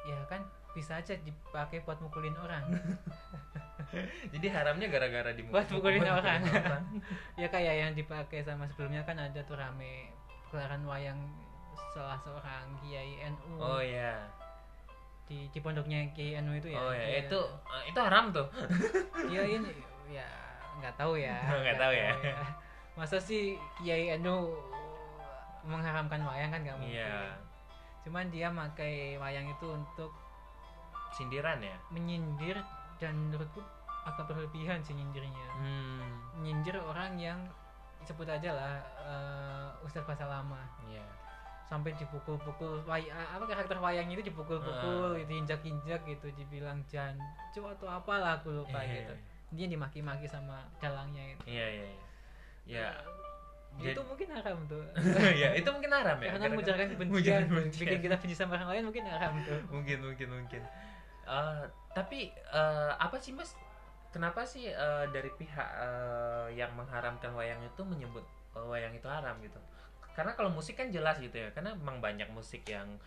[0.02, 0.40] ya kan
[0.72, 2.64] bisa aja dipakai buat mukulin orang
[4.32, 6.40] Jadi haramnya gara-gara di Buat mukulin orang.
[7.40, 10.08] ya kayak yang dipakai sama sebelumnya kan ada tuh rame
[10.48, 11.20] gelaran wayang
[11.92, 14.14] salah seorang kiai NU oh ya.
[15.24, 16.80] di, di pondoknya kiai NU itu ya?
[16.80, 18.46] Oh ya, Dia- itu eh, itu haram tuh.
[19.30, 19.70] dia ini
[20.10, 20.26] ya
[20.80, 21.38] nggak tahu ya.
[21.64, 22.10] Nggak tahu ya.
[22.94, 24.54] masa sih Kiai Anu
[25.66, 27.34] mengharamkan wayang kan nggak mungkin iya.
[28.06, 30.12] cuman dia pakai wayang itu untuk
[31.10, 31.74] sindiran ya?
[31.90, 32.54] menyindir
[33.02, 33.58] dan menurutku
[34.04, 35.48] agak berlebihan sih nyindirnya.
[35.56, 36.04] Hmm.
[36.44, 37.40] Nyindir orang yang
[38.04, 40.60] sebut aja lah eh, Ustadz bahasa lama.
[40.84, 41.23] Iya
[41.64, 45.18] sampai dipukul-pukul apa karakter wayangnya itu dipukul-pukul Ah.
[45.18, 49.14] gitu injak-injak gitu dibilang jancu atau apalah aku lupa Iya, gitu.
[49.54, 51.42] dia dimaki-maki sama dalangnya itu.
[51.46, 52.00] Iya iya iya.
[53.74, 53.90] Ya.
[53.90, 54.84] Itu mungkin haram tuh.
[55.40, 57.80] Ya itu mungkin haram ya karena mengujarkan kebencian kebencian.
[57.80, 59.58] bikin kita benci sama orang lain mungkin haram tuh.
[59.74, 60.62] Mungkin mungkin mungkin.
[61.24, 63.56] Eh, tapi eh, apa sih mas?
[64.12, 68.22] Kenapa sih eh, dari pihak eh, yang mengharamkan wayang itu menyebut
[68.54, 69.58] wayang itu haram gitu
[70.14, 72.98] karena kalau musik kan jelas gitu ya karena memang banyak musik yang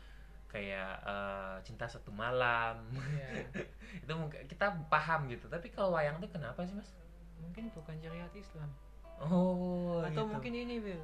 [0.47, 2.83] kayak eh, cinta satu malam.
[2.93, 3.47] Iya.
[4.03, 6.91] itu mungkin kita paham gitu tapi kalau wayang tuh kenapa sih mas?
[7.39, 8.69] Mungkin bukan syariat Islam.
[9.17, 10.31] Oh atau gitu.
[10.31, 11.01] mungkin ini Bill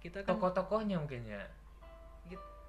[0.00, 1.44] kita kan tokoh-tokohnya mungkin ya?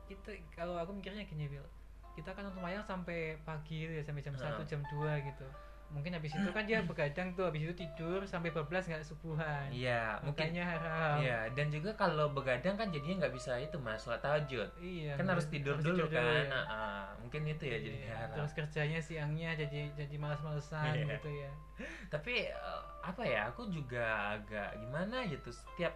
[0.10, 1.64] Kita kalau aku mikirnya gini Bill
[2.12, 4.60] kita kan nonton wayang sampai pagi gitu ya sampai jam Heeh.
[4.60, 5.48] 1 jam 2 gitu
[5.92, 10.16] mungkin habis itu kan dia begadang tuh habis itu tidur sampai bablas nggak subuhan iya
[10.24, 14.24] mungkin makanya haram Iya, dan juga kalau begadang kan jadinya nggak bisa itu mas, sholat
[14.24, 14.72] tahajud.
[14.80, 16.24] iya kan harus tidur dulu kan.
[16.24, 16.48] ya.
[16.48, 18.36] Nah, ah, mungkin itu ya jadi Iya, haram.
[18.40, 21.20] terus kerjanya siangnya jadi jadi malas-malesan Iya.
[21.20, 21.52] gitu ya
[22.14, 23.50] Tapi eh, apa ya?
[23.50, 25.50] Aku juga agak gimana gitu.
[25.50, 25.92] Setiap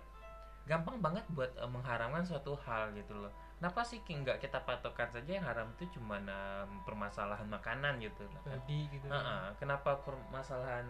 [0.65, 3.31] gampang banget buat eh, mengharamkan suatu hal gitu loh.
[3.55, 8.41] Kenapa sih nggak kita patokan saja yang haram itu cuma eh, permasalahan makanan gitu loh.
[8.43, 9.43] babi gitu Ah, ah.
[9.55, 10.85] Kenapa permasalahan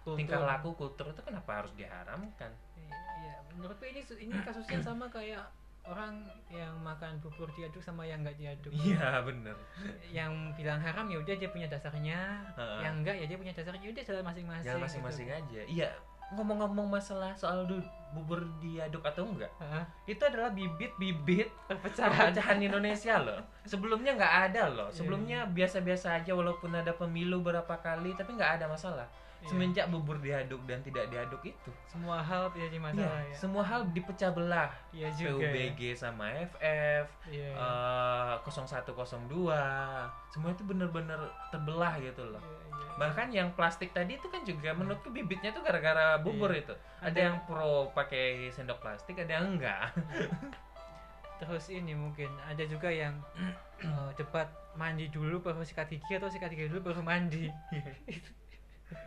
[0.00, 0.16] Kultur.
[0.16, 2.50] tingkah laku kultur itu kenapa harus diharamkan?
[2.74, 3.34] Iya, iya.
[3.52, 5.44] menurutku ini ini kasusnya sama kayak
[5.82, 9.54] orang yang makan bubur diaduk sama yang nggak diaduk Iya bener.
[10.10, 12.80] yang bilang haram ya udah dia punya dasarnya Heeh.
[12.82, 14.86] yang enggak ya dia punya dasarnya udah jalan masing-masing Jalan gitu.
[14.90, 15.60] masing-masing aja.
[15.62, 15.90] Iya.
[16.34, 19.84] Ngomong-ngomong masalah soal du- bubur diaduk atau enggak, Hah?
[20.08, 23.40] itu adalah bibit-bibit perpecahan perpecahan Indonesia loh.
[23.66, 24.88] Sebelumnya nggak ada loh.
[24.88, 24.96] Iya.
[24.96, 29.04] Sebelumnya biasa-biasa aja walaupun ada pemilu berapa kali, tapi nggak ada masalah.
[29.46, 29.54] Iya.
[29.54, 33.86] Semenjak bubur diaduk dan tidak diaduk itu, semua hal jadi iya, masalah ya semua hal
[33.94, 34.74] dipecah belah.
[34.90, 35.70] iya juga ya.
[35.70, 38.34] PUBG sama FF, iya iya.
[38.34, 38.90] eh 0102,
[40.34, 41.20] semua itu bener-bener
[41.54, 42.42] terbelah gitu loh.
[42.42, 42.88] Iya, iya.
[42.98, 46.66] Bahkan yang plastik tadi itu kan juga menurutku bibitnya tuh gara-gara bubur Iya.
[46.66, 46.74] itu.
[47.06, 49.94] Ada yang pro pakai sendok plastik, ada yang enggak.
[51.36, 53.12] terus ini mungkin ada juga yang
[53.84, 57.48] eh, debat mandi dulu baru sikat gigi atau sikat gigi dulu baru mandi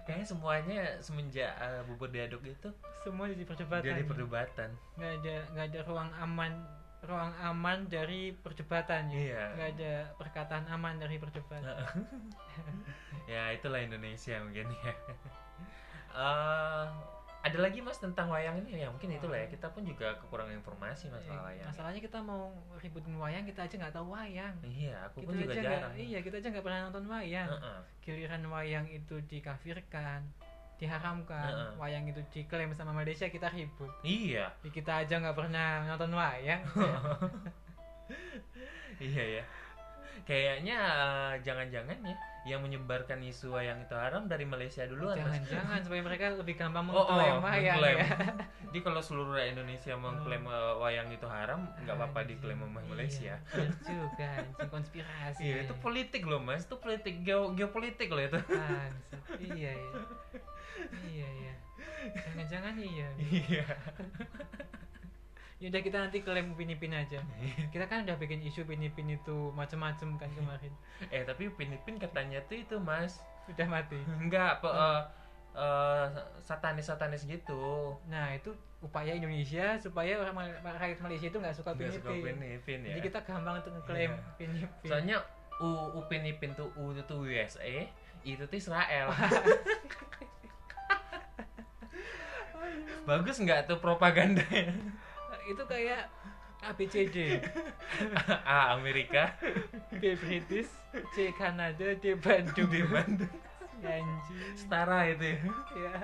[0.04, 4.70] Kayaknya semuanya semenjak eh, bubur diaduk itu semua jadi perdebatan jadi perdebatan.
[4.96, 6.52] nggak ada nggak ada ruang aman
[7.00, 9.44] ruang aman dari perdebatan ya Iya.
[9.56, 11.64] nggak ada perkataan aman dari perdebatan
[13.32, 14.94] ya itulah Indonesia mungkin ya.
[16.10, 16.86] Eh,
[17.50, 21.10] ada lagi mas tentang wayang ini ya mungkin itulah ya kita pun juga kekurangan informasi
[21.10, 21.68] masalah Eh, wayang.
[21.68, 25.54] masalahnya kita mau ributin wayang kita aja nggak tahu wayang Iya, aku kita pun juga
[25.56, 25.94] jarang.
[25.96, 27.80] iya kita aja nggak pernah nonton wayang Heeh.
[28.00, 30.22] giliran wayang itu dikafirkan
[30.76, 31.72] diharamkan Heeh.
[31.76, 36.62] wayang itu diklaim sama Malaysia kita ribut Iya, Ya, kita aja nggak pernah nonton wayang
[39.00, 39.44] iya ya.
[40.24, 45.20] Kayaknya eh, jangan-jangan ya yang menyebarkan isu wayang itu haram dari Malaysia duluan.
[45.20, 47.98] Jangan-jangan supaya mereka lebih gampang Oh, oh, mengklaim wayang mengklaim.
[48.00, 48.08] ya
[48.70, 53.36] Jadi kalau seluruh Indonesia mengklaim eh, wayang itu haram, nggak apa-apa diklaim sama Malaysia.
[53.54, 54.30] Iya, juga
[54.66, 58.40] konspirasi Iya, itu politik loh mas, itu politik geo geopolitik loh itu.
[58.40, 59.22] Bangsat.
[59.42, 59.92] iya iya
[61.12, 61.54] iya iya
[62.16, 63.66] jangan-jangan iya Iya.
[65.60, 67.20] Yaudah kita nanti klaim Upin Ipin aja
[67.74, 70.72] kita kan udah bikin isu Upin Ipin itu macem-macem kan kemarin
[71.14, 75.02] eh tapi Upin Ipin katanya tuh itu mas, udah mati enggak pe- eh,
[75.54, 76.06] eh,
[76.42, 77.96] satanis-satanis gitu.
[78.08, 80.32] nah itu upaya Indonesia supaya orang
[80.64, 82.96] rakyat Malaysia itu nggak suka Nggak suka Upin Ipin Ipin ya.
[82.96, 84.24] jadi kita gampang untuk ngeklaim Iya.
[84.32, 85.18] Upin Ipin Soalnya
[85.60, 85.70] U
[86.00, 87.84] Upin Ipin tuh U itu tuh USA,
[88.24, 89.12] itu tuh Israel.
[93.04, 94.72] Bagus nggak tuh propagandanya?
[95.50, 96.06] Itu kayak
[96.60, 97.40] ABCD
[98.46, 99.34] A Amerika
[99.96, 100.70] B British
[101.16, 103.32] C Kanada D Bandung di Bandung.
[103.80, 105.40] Ya, anjing Setara itu ya.
[105.74, 105.96] ya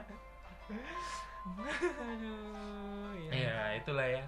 [2.00, 3.32] aduh ya.
[3.36, 4.24] Ya itulah ya.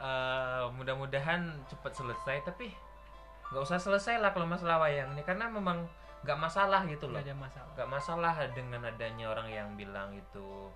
[0.00, 2.72] Eh, mudah-mudahan cepat selesai tapi
[3.50, 5.84] nggak usah selesai lah kalau masalah wayang ini karena memang
[6.22, 7.18] nggak masalah gitu loh.
[7.18, 10.70] nggak ada masalah nggak masalah dengan adanya orang yang bilang itu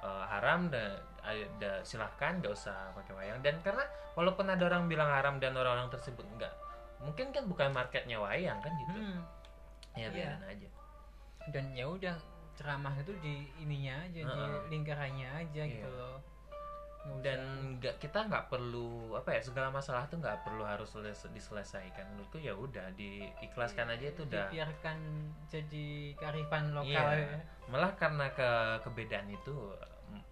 [0.00, 5.06] eh, haram dan ada silahkan nggak usah pakai wayang dan karena walaupun ada orang bilang
[5.06, 6.54] haram dan orang-orang tersebut nggak
[6.98, 9.20] mungkin kan bukan marketnya wayang kan gitu Hmm.
[9.92, 10.08] ya Iya.
[10.10, 10.68] biarin aja
[11.48, 12.16] dan ya udah
[12.52, 14.68] ceramah itu di ininya aja di Heeh.
[14.68, 15.72] lingkarannya aja Iya.
[15.74, 16.29] gitu loh Nggak
[17.20, 17.40] dan
[17.76, 22.06] nggak kita nggak perlu apa ya segala masalah tuh nggak perlu harus seles- diselesaikan.
[22.10, 24.46] Menurutku ya udah diikhlaskan aja itu udah.
[24.46, 24.98] dibiarkan
[25.46, 27.26] jadi kearifan lokal Iya.
[27.26, 27.40] ya.
[27.66, 28.50] malah karena ke
[28.82, 29.54] kebedaan itu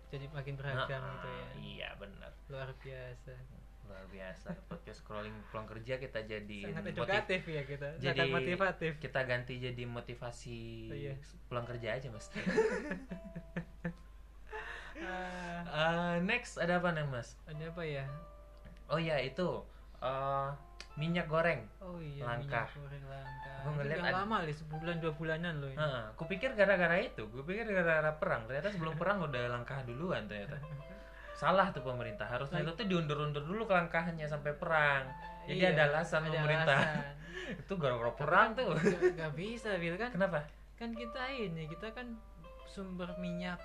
[0.09, 1.47] jadi makin beragam nah, gitu ya.
[1.59, 2.31] iya benar.
[2.47, 3.33] Luar biasa.
[3.85, 4.49] Luar biasa.
[4.67, 7.88] Podcast scrolling pulang kerja kita jadi sangat motiv- edukatif ya kita.
[7.99, 8.93] Jadi sangat motivatif.
[8.99, 11.14] kita ganti jadi motivasi Oh, iya.
[11.47, 12.29] pulang kerja aja mas
[15.71, 18.03] Eh, next ada apa nih mas ada apa ya
[18.87, 19.63] oh ya itu
[19.99, 20.49] eh,
[20.95, 22.65] minyak goreng oh iya Langka.
[22.65, 25.77] minyak goreng langka Itu ngeliat ada- lama li sebulan dua bulanan loh ini.
[25.77, 28.47] Heeh, kupikir gara-gara itu, kupikir gara-gara perang.
[28.47, 30.63] Ternyata sebelum perang udah langkah duluan ternyata.
[31.33, 32.23] Salah tuh pemerintah.
[32.25, 35.11] Harusnya itu tuh diundur-undur dulu kelangkahannya sampai perang.
[35.45, 36.79] Jadi Iya, ada alasan ada pemerintah.
[36.79, 37.15] alasan.
[37.63, 38.69] itu gara-gara perang kan tuh.
[38.73, 40.39] nggak- nggak bisa Bil kan Kenapa?
[40.75, 42.07] kan kita ini kita kan
[42.65, 43.59] sumber minyak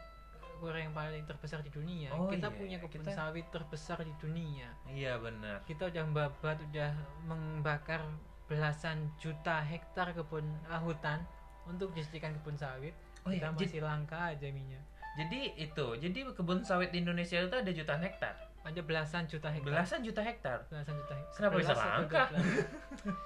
[0.64, 4.72] goreng paling terbesar di dunia Oh kita iya, punya kebun kita- sawit terbesar di dunia
[4.88, 5.60] Iya benar.
[5.64, 6.92] kita udah membabat udah
[7.26, 8.00] membakar
[8.46, 11.20] belasan juta hektar kebun ah, hutan
[11.66, 14.80] untuk dijadikan kebun sawit Oh kita iya, masih langka aja minyak
[15.14, 18.34] Jadi itu, jadi kebun sawit di Indonesia itu ada jutaan hektar.
[18.64, 20.58] ada belasan juta hektar Belasan juta hektar.
[20.66, 22.24] belasan juta hektar Kenapa bisa 11 atau langka?
[22.32, 23.20] 12.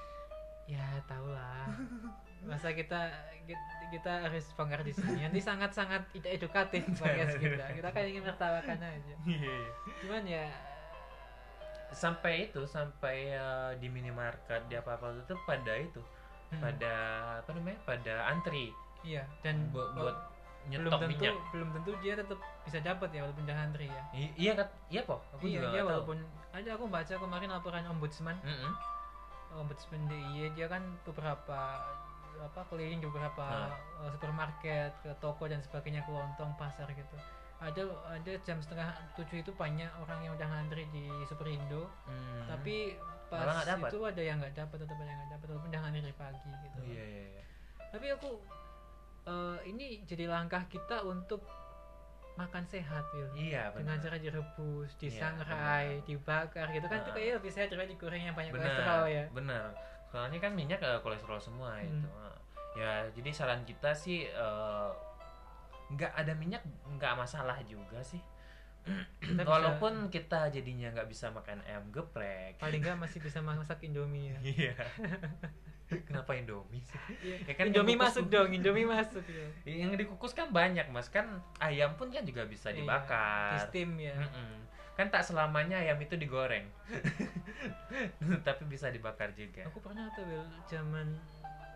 [0.74, 1.64] ya tau lah
[2.44, 3.00] masa kita
[3.88, 4.44] kita, harus
[4.84, 9.58] di sini nanti sangat sangat tidak edukatif podcast kita kita kan ingin menertawakan aja Iya.
[10.02, 10.46] cuman ya
[11.88, 16.04] Sampai itu, sampai eh, di minimarket, di apa-apa itu pada itu,
[16.52, 16.94] hmm, pada
[17.40, 17.80] apa namanya?
[17.82, 18.70] Pada antri
[19.02, 20.18] iya dan buat, wa- buat
[20.68, 21.36] belum nyetok tentu minyak.
[21.48, 24.68] belum tentu dia tetap bisa dapat ya walaupun jangan antri ya I- iya kan?
[24.92, 25.20] Iya kok.
[25.32, 25.88] Aku iya juga dia nggak tahu.
[25.88, 26.18] walaupun
[26.52, 28.72] ada aku baca kemarin laporan ombudsman Mm-mm.
[29.56, 31.60] ombudsman DIY dia kan beberapa
[32.40, 33.74] apa keliling di beberapa Nah.
[34.00, 37.18] uh, supermarket ke toko dan sebagainya kelontong pasar gitu
[37.58, 42.46] ada ada jam setengah tujuh itu banyak orang yang udah ngantri di Superindo Hmm.
[42.46, 42.94] tapi
[43.28, 46.16] pas itu ada yang nggak dapat tetap ada yang nggak dapat walaupun udah ngantri dari
[46.16, 47.44] pagi gitu iya iya iya.
[47.90, 48.30] tapi aku
[49.26, 51.44] eh, ini jadi langkah kita untuk
[52.38, 57.50] makan sehat Wil Iya dengan cara direbus, Iya, disangrai, dibakar gitu kan itu kayaknya lebih
[57.50, 58.62] sehat daripada digoreng yang banyak Benar.
[58.70, 59.26] kolesterol ya.
[59.34, 59.66] Benar.
[60.08, 61.86] Soalnya kan minyak eh, kolesterol semua Hmm.
[61.86, 62.08] itu.
[62.14, 62.36] Ah.
[62.74, 64.90] Ya, jadi saran kita sih eh,
[65.90, 68.20] nggak ada minyak nggak masalah juga sih.
[69.20, 72.56] Kita bisa- Walaupun kita jadinya nggak bisa makan ayam geprek.
[72.58, 74.40] paling nggak masih bisa masak Indomie ya.
[74.50, 74.74] Iya.
[76.04, 77.00] Kenapa Indomie sih?
[77.42, 79.48] Ya kan Indomie kukus- masuk dong, Indomie masuk ya.
[79.66, 83.52] Yang dikukus kan banyak mas kan ayam pun kan juga bisa Iya, dibakar.
[83.54, 84.16] Di steam ya.
[84.18, 84.56] Mm-mm.
[84.98, 86.66] Kan tak selamanya ayam itu digoreng,
[88.48, 89.70] tapi bisa dibakar juga.
[89.70, 91.14] Aku pernah tuh Wil, zaman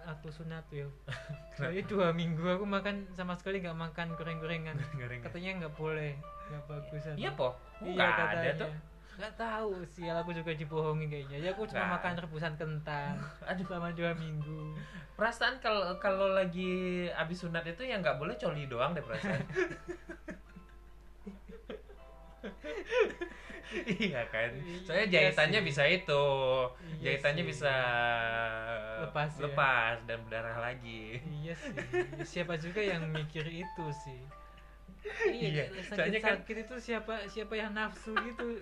[0.04, 0.90] aku sunat Wil.
[1.62, 4.74] Jadi dua minggu aku makan sama sekali nggak makan goreng-gorengan.
[4.92, 5.22] Goreng.
[5.22, 6.18] Katanya nggak boleh,
[6.50, 7.04] nggak bagus.
[7.14, 8.54] Iya po, Iya nggak ada katanya.
[8.58, 8.72] tuh.
[9.12, 11.38] Nggak tahu sih, aku juga dibohongin kayaknya.
[11.38, 11.94] Ya aku cuma Nggak.
[12.02, 13.14] makan rebusan kentang.
[13.54, 14.74] Aduh, selama dua minggu.
[15.12, 19.38] perasaan kalau kalau lagi abis sunat itu yang nggak boleh coli doang deh perasaan.
[23.98, 25.68] Iya kan, soalnya Iya jahitannya sih.
[25.68, 26.26] bisa itu,
[26.94, 27.50] Iya jahitannya sih.
[27.50, 27.74] bisa
[29.02, 29.42] Lepas ya.
[29.46, 31.24] lepas dan berdarah lagi.
[31.24, 31.72] Iya sih.
[32.22, 34.22] Siapa juga yang mikir itu sih?
[35.26, 38.60] Iya, Iya, soalnya kan- sakit-sakit itu siapa siapa yang nafsu gitu?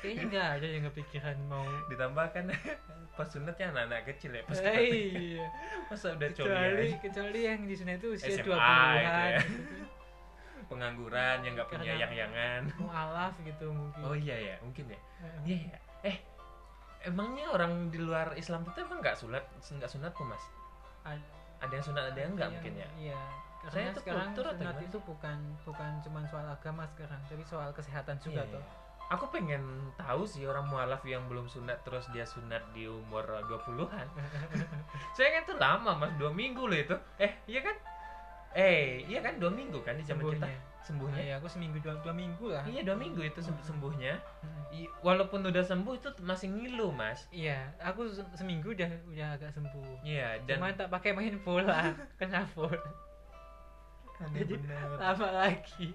[0.00, 1.64] Kayaknya nggak ada yang kepikiran mau.
[1.86, 2.44] Ditambah kan
[3.16, 4.88] pas sunatnya anak-anak kecil ya, pas Eh,
[5.36, 5.46] iya.
[5.86, 6.96] masa udah coli Kecuali aja.
[6.98, 8.96] kecuali yang di sana itu usia SMA 20-an.
[8.98, 9.40] gitu ya.
[10.70, 12.70] Pengangguran yang nggak punya yang-yangan.
[12.80, 14.00] Mualaf gitu mungkin.
[14.00, 15.00] Oh iya ya, mungkin ya.
[15.42, 15.78] Iya ya.
[16.06, 16.16] Eh,
[17.02, 20.44] emangnya orang di luar Islam itu emang nggak sunat nggak sunat kok mas?
[21.02, 21.28] ad-
[21.60, 22.88] Ada yang sunat ada yang nggak yang- mungkin ya?
[22.96, 23.20] Iya.
[23.60, 27.68] Saya Karena itu sekarang kultur sunat itu bukan bukan cuma soal agama sekarang, tapi soal
[27.70, 28.62] kesehatan juga Iya, tuh.
[28.62, 28.78] iya.
[29.10, 29.60] Aku pengen
[29.96, 34.06] tahu sih orang mualaf yang belum sunat terus dia sunat di umur 20-an.
[35.12, 36.94] Saya kan tuh lama mas, dua minggu loh itu.
[37.18, 37.74] Eh, iya kan?
[38.50, 40.48] Eh, iya kan dua minggu kan di zaman kita
[40.80, 41.20] Sembuhnya.
[41.20, 42.64] Iya, aku seminggu dua, dua minggu lah.
[42.64, 44.16] Iya dua minggu itu sem- sembuhnya.
[44.72, 47.28] I- Walaupun udah sembuh itu masih ngilu mas.
[47.30, 50.02] Iya, aku se- seminggu udah udah agak sembuh.
[50.02, 52.72] Iya dan Cuma tak pakai main bola, kena full.
[54.32, 54.54] Jadi
[54.96, 55.86] lama lagi.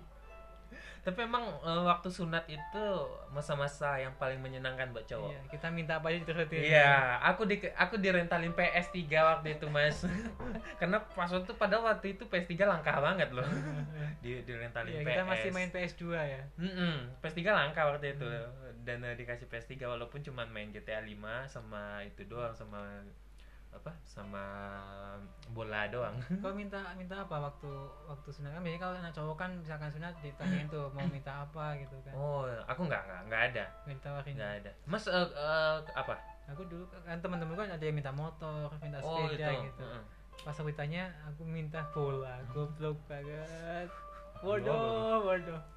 [1.05, 2.85] Tapi emang eh, waktu sunat itu
[3.29, 5.29] masa-masa yang paling menyenangkan buat cowok.
[5.29, 6.65] Iya, kita minta apa aja diturutin.
[6.65, 10.01] Iya, aku di aku direntalin PS3 waktu itu, Mas.
[10.81, 13.45] Karena pas waktu pada waktu itu PS3 langka banget loh.
[14.25, 15.09] Di direntalin Iya, PS.
[15.13, 16.41] kita masih main PS2 ya.
[16.57, 18.25] Mm-mm, PS3 langka waktu itu
[18.81, 22.81] dan eh, dikasih PS3 walaupun cuma main GTA 5 sama itu doang sama
[23.75, 24.43] apa sama
[25.51, 26.15] bola doang.
[26.43, 27.71] Kau minta minta apa waktu
[28.07, 28.55] waktu sunat?
[28.55, 32.13] Kan biasanya kalau anak cowok kan misalkan sunat ditanyain tuh mau minta apa gitu kan.
[32.15, 33.65] Oh aku nggak nggak nggak ada.
[33.83, 34.71] Nggak ditawarin nggak ada.
[34.87, 36.15] Mas eh, eh, apa?
[36.55, 39.67] Aku dulu kan teman-teman kan ada yang minta motor minta oh sepeda itu.
[39.69, 39.83] gitu.
[39.83, 40.03] Heeh.
[40.43, 43.89] pas aku tanya aku minta bola goblok banget.
[44.45, 45.74] Bodoh bodoh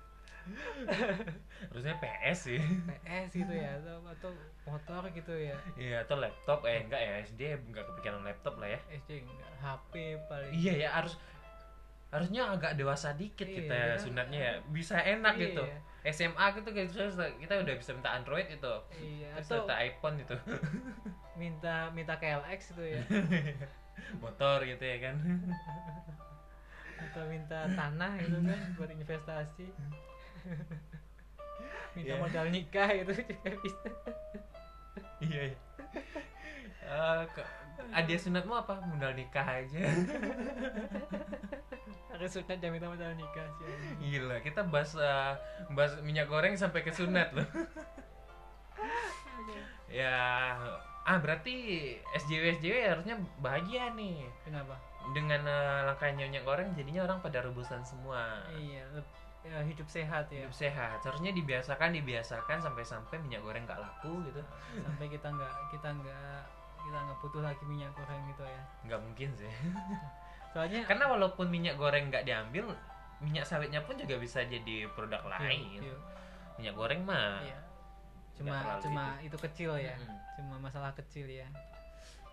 [1.71, 2.61] harusnya PS sih.
[3.01, 4.31] PS gitu ya atau, atau
[4.65, 5.57] motor gitu ya.
[5.75, 6.65] Iya atau laptop.
[6.65, 8.81] Eh enggak ya SD nggak kepikiran laptop lah ya.
[8.91, 9.93] SD enggak HP
[10.27, 10.53] paling.
[10.53, 11.15] Iya ya harus
[12.09, 14.55] harusnya agak dewasa dikit Iya, kita kita- sunatnya ya.
[14.67, 15.45] Bisa enak Iya.
[15.47, 15.65] gitu.
[16.09, 17.05] SMA gitu kita
[17.37, 20.37] kita udah bisa minta Android itu iya atau minta iPhone itu
[21.43, 23.03] minta minta KLX gitu ya.
[24.23, 25.17] Motor gitu ya kan.
[26.99, 29.67] Atau minta tanah gitu kan buat investasi
[31.97, 32.21] minta Iya.
[32.21, 33.89] modal nikah gitu juga bisa
[35.19, 35.59] iya iya.
[36.89, 37.21] Eh,
[37.93, 38.81] hadiah sunatmu apa?
[38.81, 39.79] Modal nikah aja.
[42.09, 43.67] Harus sunat jangan minta modal nikah sih.
[44.01, 45.35] Gila kita bahas eh,
[45.75, 47.45] bahas minyak goreng sampai ke sunat loh.
[49.89, 50.13] Ya
[51.09, 51.57] ah berarti
[52.13, 54.25] SJW SJW harusnya bahagia nih.
[54.45, 54.77] Kenapa?
[55.13, 58.45] Dengan eh, langkahnya minyak goreng jadinya orang pada rebusan semua.
[58.57, 58.85] Iya
[59.47, 60.45] ya, hidup sehat ya.
[60.45, 60.99] Hidup sehat.
[61.01, 64.43] Seharusnya dibiasakan dibiasakan sampai sampai minyak goreng nggak laku gitu.
[64.83, 66.41] Sampai kita nggak kita nggak
[66.79, 68.63] kita nggak butuh lagi minyak goreng gitu ya.
[68.87, 69.53] Nggak mungkin sih.
[70.57, 72.73] Soalnya karena walaupun minyak goreng nggak diambil
[73.19, 75.81] minyak sawitnya pun juga bisa jadi produk Iya, lain.
[75.83, 75.97] iya,
[76.55, 77.59] minyak goreng mah iya.
[78.39, 79.37] cuma terlalu cuma itu.
[79.43, 79.95] kecil ya.
[79.99, 80.19] Mm-mm.
[80.39, 81.47] cuma masalah kecil ya.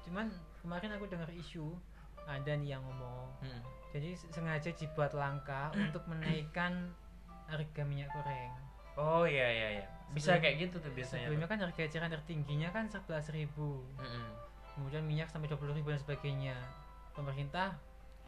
[0.06, 0.30] Cuman
[0.62, 1.74] kemarin aku dengar isu
[2.26, 3.30] ada nih yang ngomong.
[3.42, 3.62] Mm-mm.
[3.90, 6.92] jadi sengaja dibuat langkah untuk menaikkan
[7.46, 8.52] harga minyak goreng.
[8.96, 9.86] Oh iya iya iya.
[10.10, 13.84] Bisa Sebelum- kayak gitu tuh biasanya sebelumnya kan harga eceran tertingginya kan 11.000 ribu.
[13.98, 14.28] Mm-mm.
[14.76, 16.56] kemudian minyak sampai 20.000 ribu dan sebagainya.
[17.12, 17.80] Pemerintah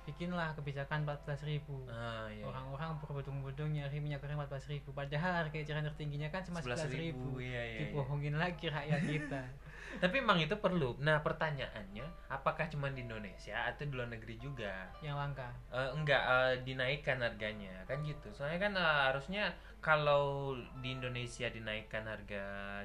[0.08, 1.84] bikinlah kebijakan 14.000 ribu.
[1.88, 4.96] Ah iya orang-orang berbodong-bodong nyari minyak goreng 14.000 ribu.
[4.96, 7.44] Padahal harga eceran tertingginya kan cuma 11.000 ribu.
[7.44, 7.80] iya, iya, iya.
[7.92, 9.42] dibohongin lagi rakyat kita
[9.98, 10.94] tapi emang itu perlu.
[11.02, 14.92] Nah pertanyaannya apakah cuma di Indonesia atau di luar negeri juga?
[15.02, 15.50] Yang langka.
[15.74, 17.74] Eh, enggak eh, dinaikkan harganya.
[17.90, 18.30] Kan gitu.
[18.36, 19.44] Soalnya kan eh, harusnya
[19.82, 22.44] kalau di Indonesia dinaikkan harga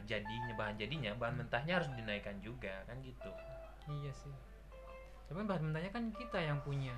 [0.09, 2.73] jadinya bahan jadinya bahan mentahnya harus dinaikkan juga.
[2.89, 3.31] Kan gitu.
[3.91, 4.35] Iya sih.
[5.29, 6.95] Tapi bahan mentahnya kan kita yang punya.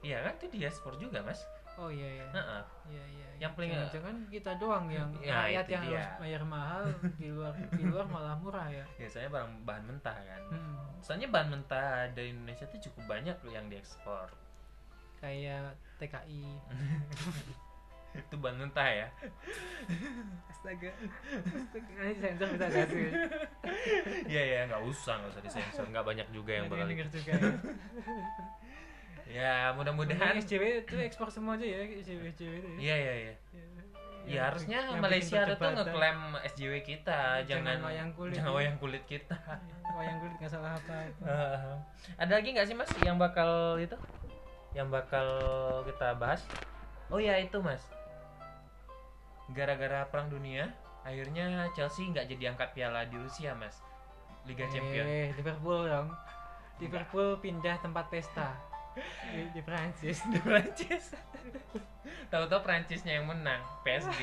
[0.00, 0.32] Iya kan?
[0.40, 1.44] Itu di ekspor juga mas
[1.74, 2.26] oh iya iya.
[2.30, 2.62] Heeh.
[2.88, 5.94] iya iya Yang paling- jangan kita doang yang Ya, rakyat itu yang dia.
[5.98, 6.82] harus bayar mahal
[7.16, 8.84] di luar di luar malah murah ya.
[8.94, 10.42] Biasanya barang bahan mentah kan.
[10.48, 10.78] Hmm.
[10.98, 14.30] soalnya bahan mentah dari Indonesia tuh cukup banyak loh yang diekspor.
[15.18, 16.46] Kayak TKI
[18.22, 19.08] itu bahan mentah ya.
[20.46, 20.90] Astaga.
[20.92, 21.92] Astaga.
[21.98, 23.08] Ini sensor bisa gak sih?
[24.28, 27.50] Iya ya nggak usah nggak usah disensor nggak banyak juga yang bakal juga ya
[29.24, 32.78] ya mudah-mudahan Mudahan SJW itu ekspor semua aja ya SJW SJW itu ya.
[32.78, 33.34] iya iya iya
[34.22, 38.32] Ya, Ya harusnya Malaysia ada tuh ngeklaim SJW kita, Jangan jangan wayang kulit.
[38.32, 39.34] jangan wayang kulit kita.
[39.92, 40.94] wayang kulit nggak salah apa
[41.26, 41.74] Eh,
[42.16, 43.98] ada lagi nggak sih mas yang bakal itu,
[44.72, 45.26] yang bakal
[45.82, 46.46] kita bahas?
[47.10, 47.82] Oh ya itu mas,
[49.50, 50.70] gara-gara perang dunia,
[51.02, 53.82] akhirnya Chelsea nggak jadi angkat piala di Rusia mas,
[54.46, 55.02] Liga Champion.
[55.02, 56.08] eh Liverpool dong
[56.78, 58.54] Liverpool pindah tempat pesta
[58.94, 61.16] di, di Prancis di Prancis.
[62.28, 64.20] Tahu-tahu Prancisnya yang menang PSG,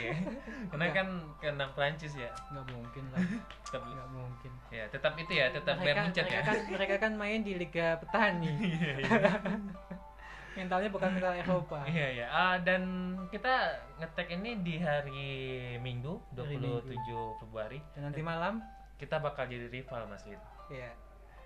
[0.67, 0.93] karena Enggak.
[0.95, 2.29] kan kena Prancis ya.
[2.49, 3.21] nggak mungkin lah
[3.62, 6.41] Tetap, nggak mungkin ya tetap itu ya, tetap mereka, Bayern Munchen mereka ya.
[6.43, 9.32] kan mereka kan main di Liga Petani Iya, iya.
[10.58, 12.27] mentalnya bukan mental Eropa Iya iya.
[12.27, 12.82] Ah, dan
[13.27, 13.53] kita
[13.95, 15.23] ngetek ini di hari
[15.77, 17.21] Minggu Hari 27 Minggu.
[17.39, 17.79] Februari.
[17.93, 18.60] dan nanti malam
[18.97, 20.41] Kita bakal jadi rival Mas Lid.
[20.67, 20.91] ya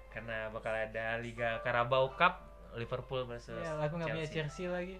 [0.10, 4.38] Karena bakal ada Liga Carabao Cup Liverpool versus ya aku nggak punya Chelsea.
[4.40, 4.98] jersey lagi.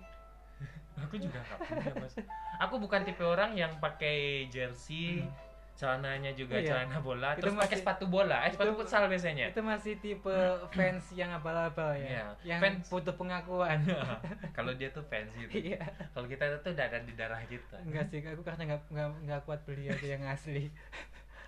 [0.96, 2.14] Aku juga nggak punya Mas.
[2.62, 5.26] Aku bukan tipe orang yang pakai jersey
[5.74, 6.70] celananya juga Iya.
[6.86, 9.50] celana bola Itu terus pakai masih- sepatu bola eh sepatu futsal biasanya.
[9.50, 10.36] itu masih tipe
[10.70, 12.06] fans yang abal-abal ya.
[12.06, 12.86] Iya, yang fans.
[12.88, 13.82] butuh pengakuan.
[14.56, 15.50] Kalau dia tuh fans gitu.
[15.50, 15.82] Iya.
[16.14, 17.82] Kalau kita itu udah ada di darah kita.
[17.82, 20.70] Enggak sih aku karena nggak nggak nggak kuat beli aja yang asli.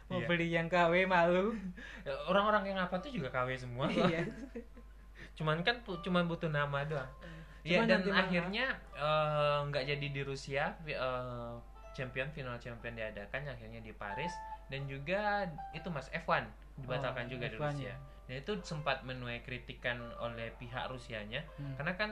[0.06, 0.26] Mau Iya.
[0.28, 1.54] beli yang KW malu.
[2.26, 3.86] Orang-orang yang apa tuh juga KW semua.
[3.88, 4.26] Iya
[5.36, 7.12] cuman kan cuman butuh nama doang.
[7.62, 11.54] Iya Cuman dan akhirnya eh, nggak jadi di Rusia eh,
[11.92, 14.32] champion final champion diadakan akhirnya di Paris.
[14.66, 17.88] Dan juga itu mas F1 dibatalkan Oh, juga di F1 Rusia.
[17.88, 17.96] ya.
[18.26, 21.46] dan itu sempat menuai kritikan oleh pihak Rusianya.
[21.62, 21.78] Hmm.
[21.78, 22.10] karena kan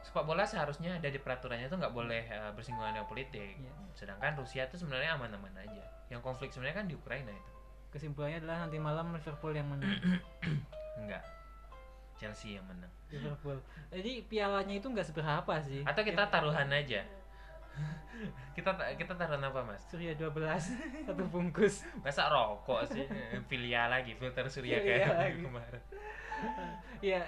[0.00, 3.56] sepak bola seharusnya ada di peraturannya itu nggak boleh eh, bersinggungan dengan politik.
[3.56, 3.72] Iya.
[3.92, 5.84] sedangkan Rusia itu sebenarnya aman-aman aja.
[6.08, 7.52] Yang konflik sebenarnya kan di Ukraina itu.
[7.90, 9.92] Kesimpulannya adalah nanti malam Liverpool yang menang.
[10.96, 11.22] Enggak
[12.14, 12.90] Chelsea yang menang.
[13.08, 13.58] Liverpool.
[13.88, 15.82] Jadi pialanya itu nggak seberapa sih?
[15.82, 17.02] Atau kita taruhan aja?
[18.54, 19.82] Kita kita taruhan apa mas?
[19.84, 20.30] Surya 12
[21.06, 21.82] satu bungkus.
[22.00, 23.02] Masa rokok sih?
[23.44, 25.40] Filia lagi filter surya Filia kayak lagi.
[25.42, 25.82] kemarin.
[27.02, 27.20] Ya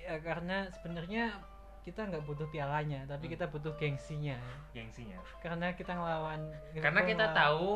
[0.00, 1.38] ya karena sebenarnya
[1.80, 3.32] kita nggak butuh pialanya tapi Hmm.
[3.32, 4.34] kita butuh gengsinya.
[4.72, 5.18] Gengsinya.
[5.38, 7.70] Karena kita ngelawan karena kita ngelawan- tahu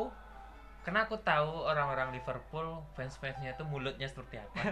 [0.87, 4.55] karena aku tahu orang-orang Liverpool fans-fansnya tuh mulutnya seperti apa.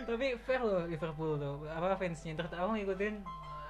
[0.00, 1.54] Tapi fair loh Liverpool tuh.
[1.68, 2.34] Apa fansnya?
[2.34, 3.14] Terutama ngikutin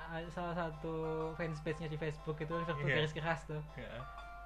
[0.09, 0.95] uh, salah satu
[1.37, 2.97] fans page nya di Facebook itu Liverpool Iya.
[3.03, 3.61] garis keras tuh.
[3.77, 3.91] Ya,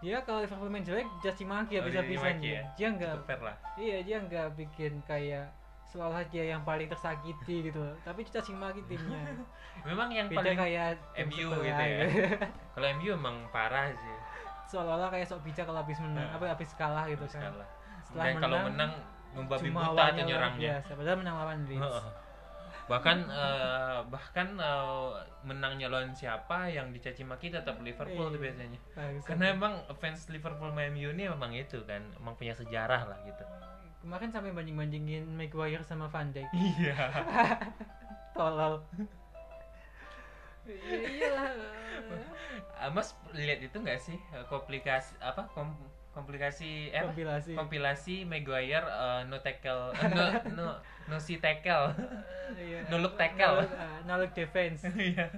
[0.02, 2.62] dia kalau Liverpool main jelek caci maki Oh, habis-habisan dimaki dia ya?
[2.74, 3.56] dia nggak itu fair lah.
[3.78, 5.46] iya dia nggak bikin kayak
[5.94, 9.30] seolah dia yang paling tersakiti gitu tapi caci maki timnya
[9.86, 11.98] memang yang beda paling kayak MU gitu ya.
[12.74, 14.16] kalau MU emang parah sih
[14.66, 16.34] seolah-olah kayak sok bijak kalau habis menang Nah.
[16.34, 17.64] apa habis kalah gitu kan Sekali.
[18.04, 18.92] Setelah dan kalau menang, menang
[19.34, 22.06] membabi buta tuh nyerangnya biasa padahal menang lawan Leeds Heeh.
[22.84, 25.10] bahkan eh, bahkan eh,
[25.42, 28.44] menangnya lawan siapa yang dicaci maki tetap Liverpool tuh Iya.
[28.44, 29.22] biasanya Bagus.
[29.24, 33.44] karena emang fans Liverpool sama MU ini memang itu kan emang punya sejarah lah gitu
[34.04, 37.08] kemarin sampai banding-bandingin Maguire sama Van Dijk iya
[38.36, 38.84] tolol
[40.64, 41.48] Iya iyalah
[42.74, 45.76] Ah, Mas lihat itu nggak sih eh, komplikasi apa kom-
[46.10, 47.10] komplikasi eh, apa?
[47.10, 50.24] kompilasi kompilasi Maguire eh, no tackle eh, no
[50.54, 50.66] no
[51.06, 51.92] no si tackle
[52.54, 52.86] Iya.
[52.92, 53.56] no look tackle.
[53.56, 53.72] No look,
[54.04, 55.32] no look defense Iya.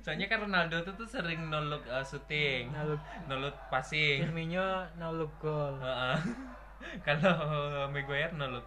[0.00, 4.24] Soalnya kan Ronaldo tuh tuh sering no look eh, shooting, no look no look passing.
[4.24, 6.16] Firmino no look goal Heeh.
[7.06, 7.34] Kalau
[7.88, 8.66] Maguire no look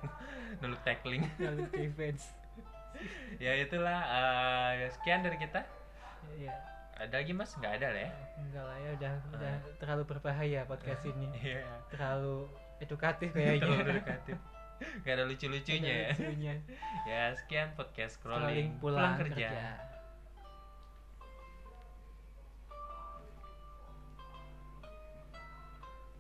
[0.60, 1.24] no look tackling.
[1.42, 2.32] no look defense
[3.36, 5.66] ya itulah eh, sekian dari kita.
[6.34, 6.54] Iya
[6.94, 7.58] Ada lagi Mas?
[7.58, 8.12] Nggak ada lah ya.
[8.38, 11.66] enggak lah ya udah udah terlalu berbahaya podcast ini Iya.
[11.90, 12.46] terlalu
[12.80, 14.38] edukatif Terlalu kayaknya edukatif.
[15.02, 16.10] Gak ada lucu-lucunya ya.
[16.12, 16.54] Lucunya.
[17.08, 19.48] Ya sekian podcast Scrolling scrolling pulang kerja.
[19.48, 19.68] kerja.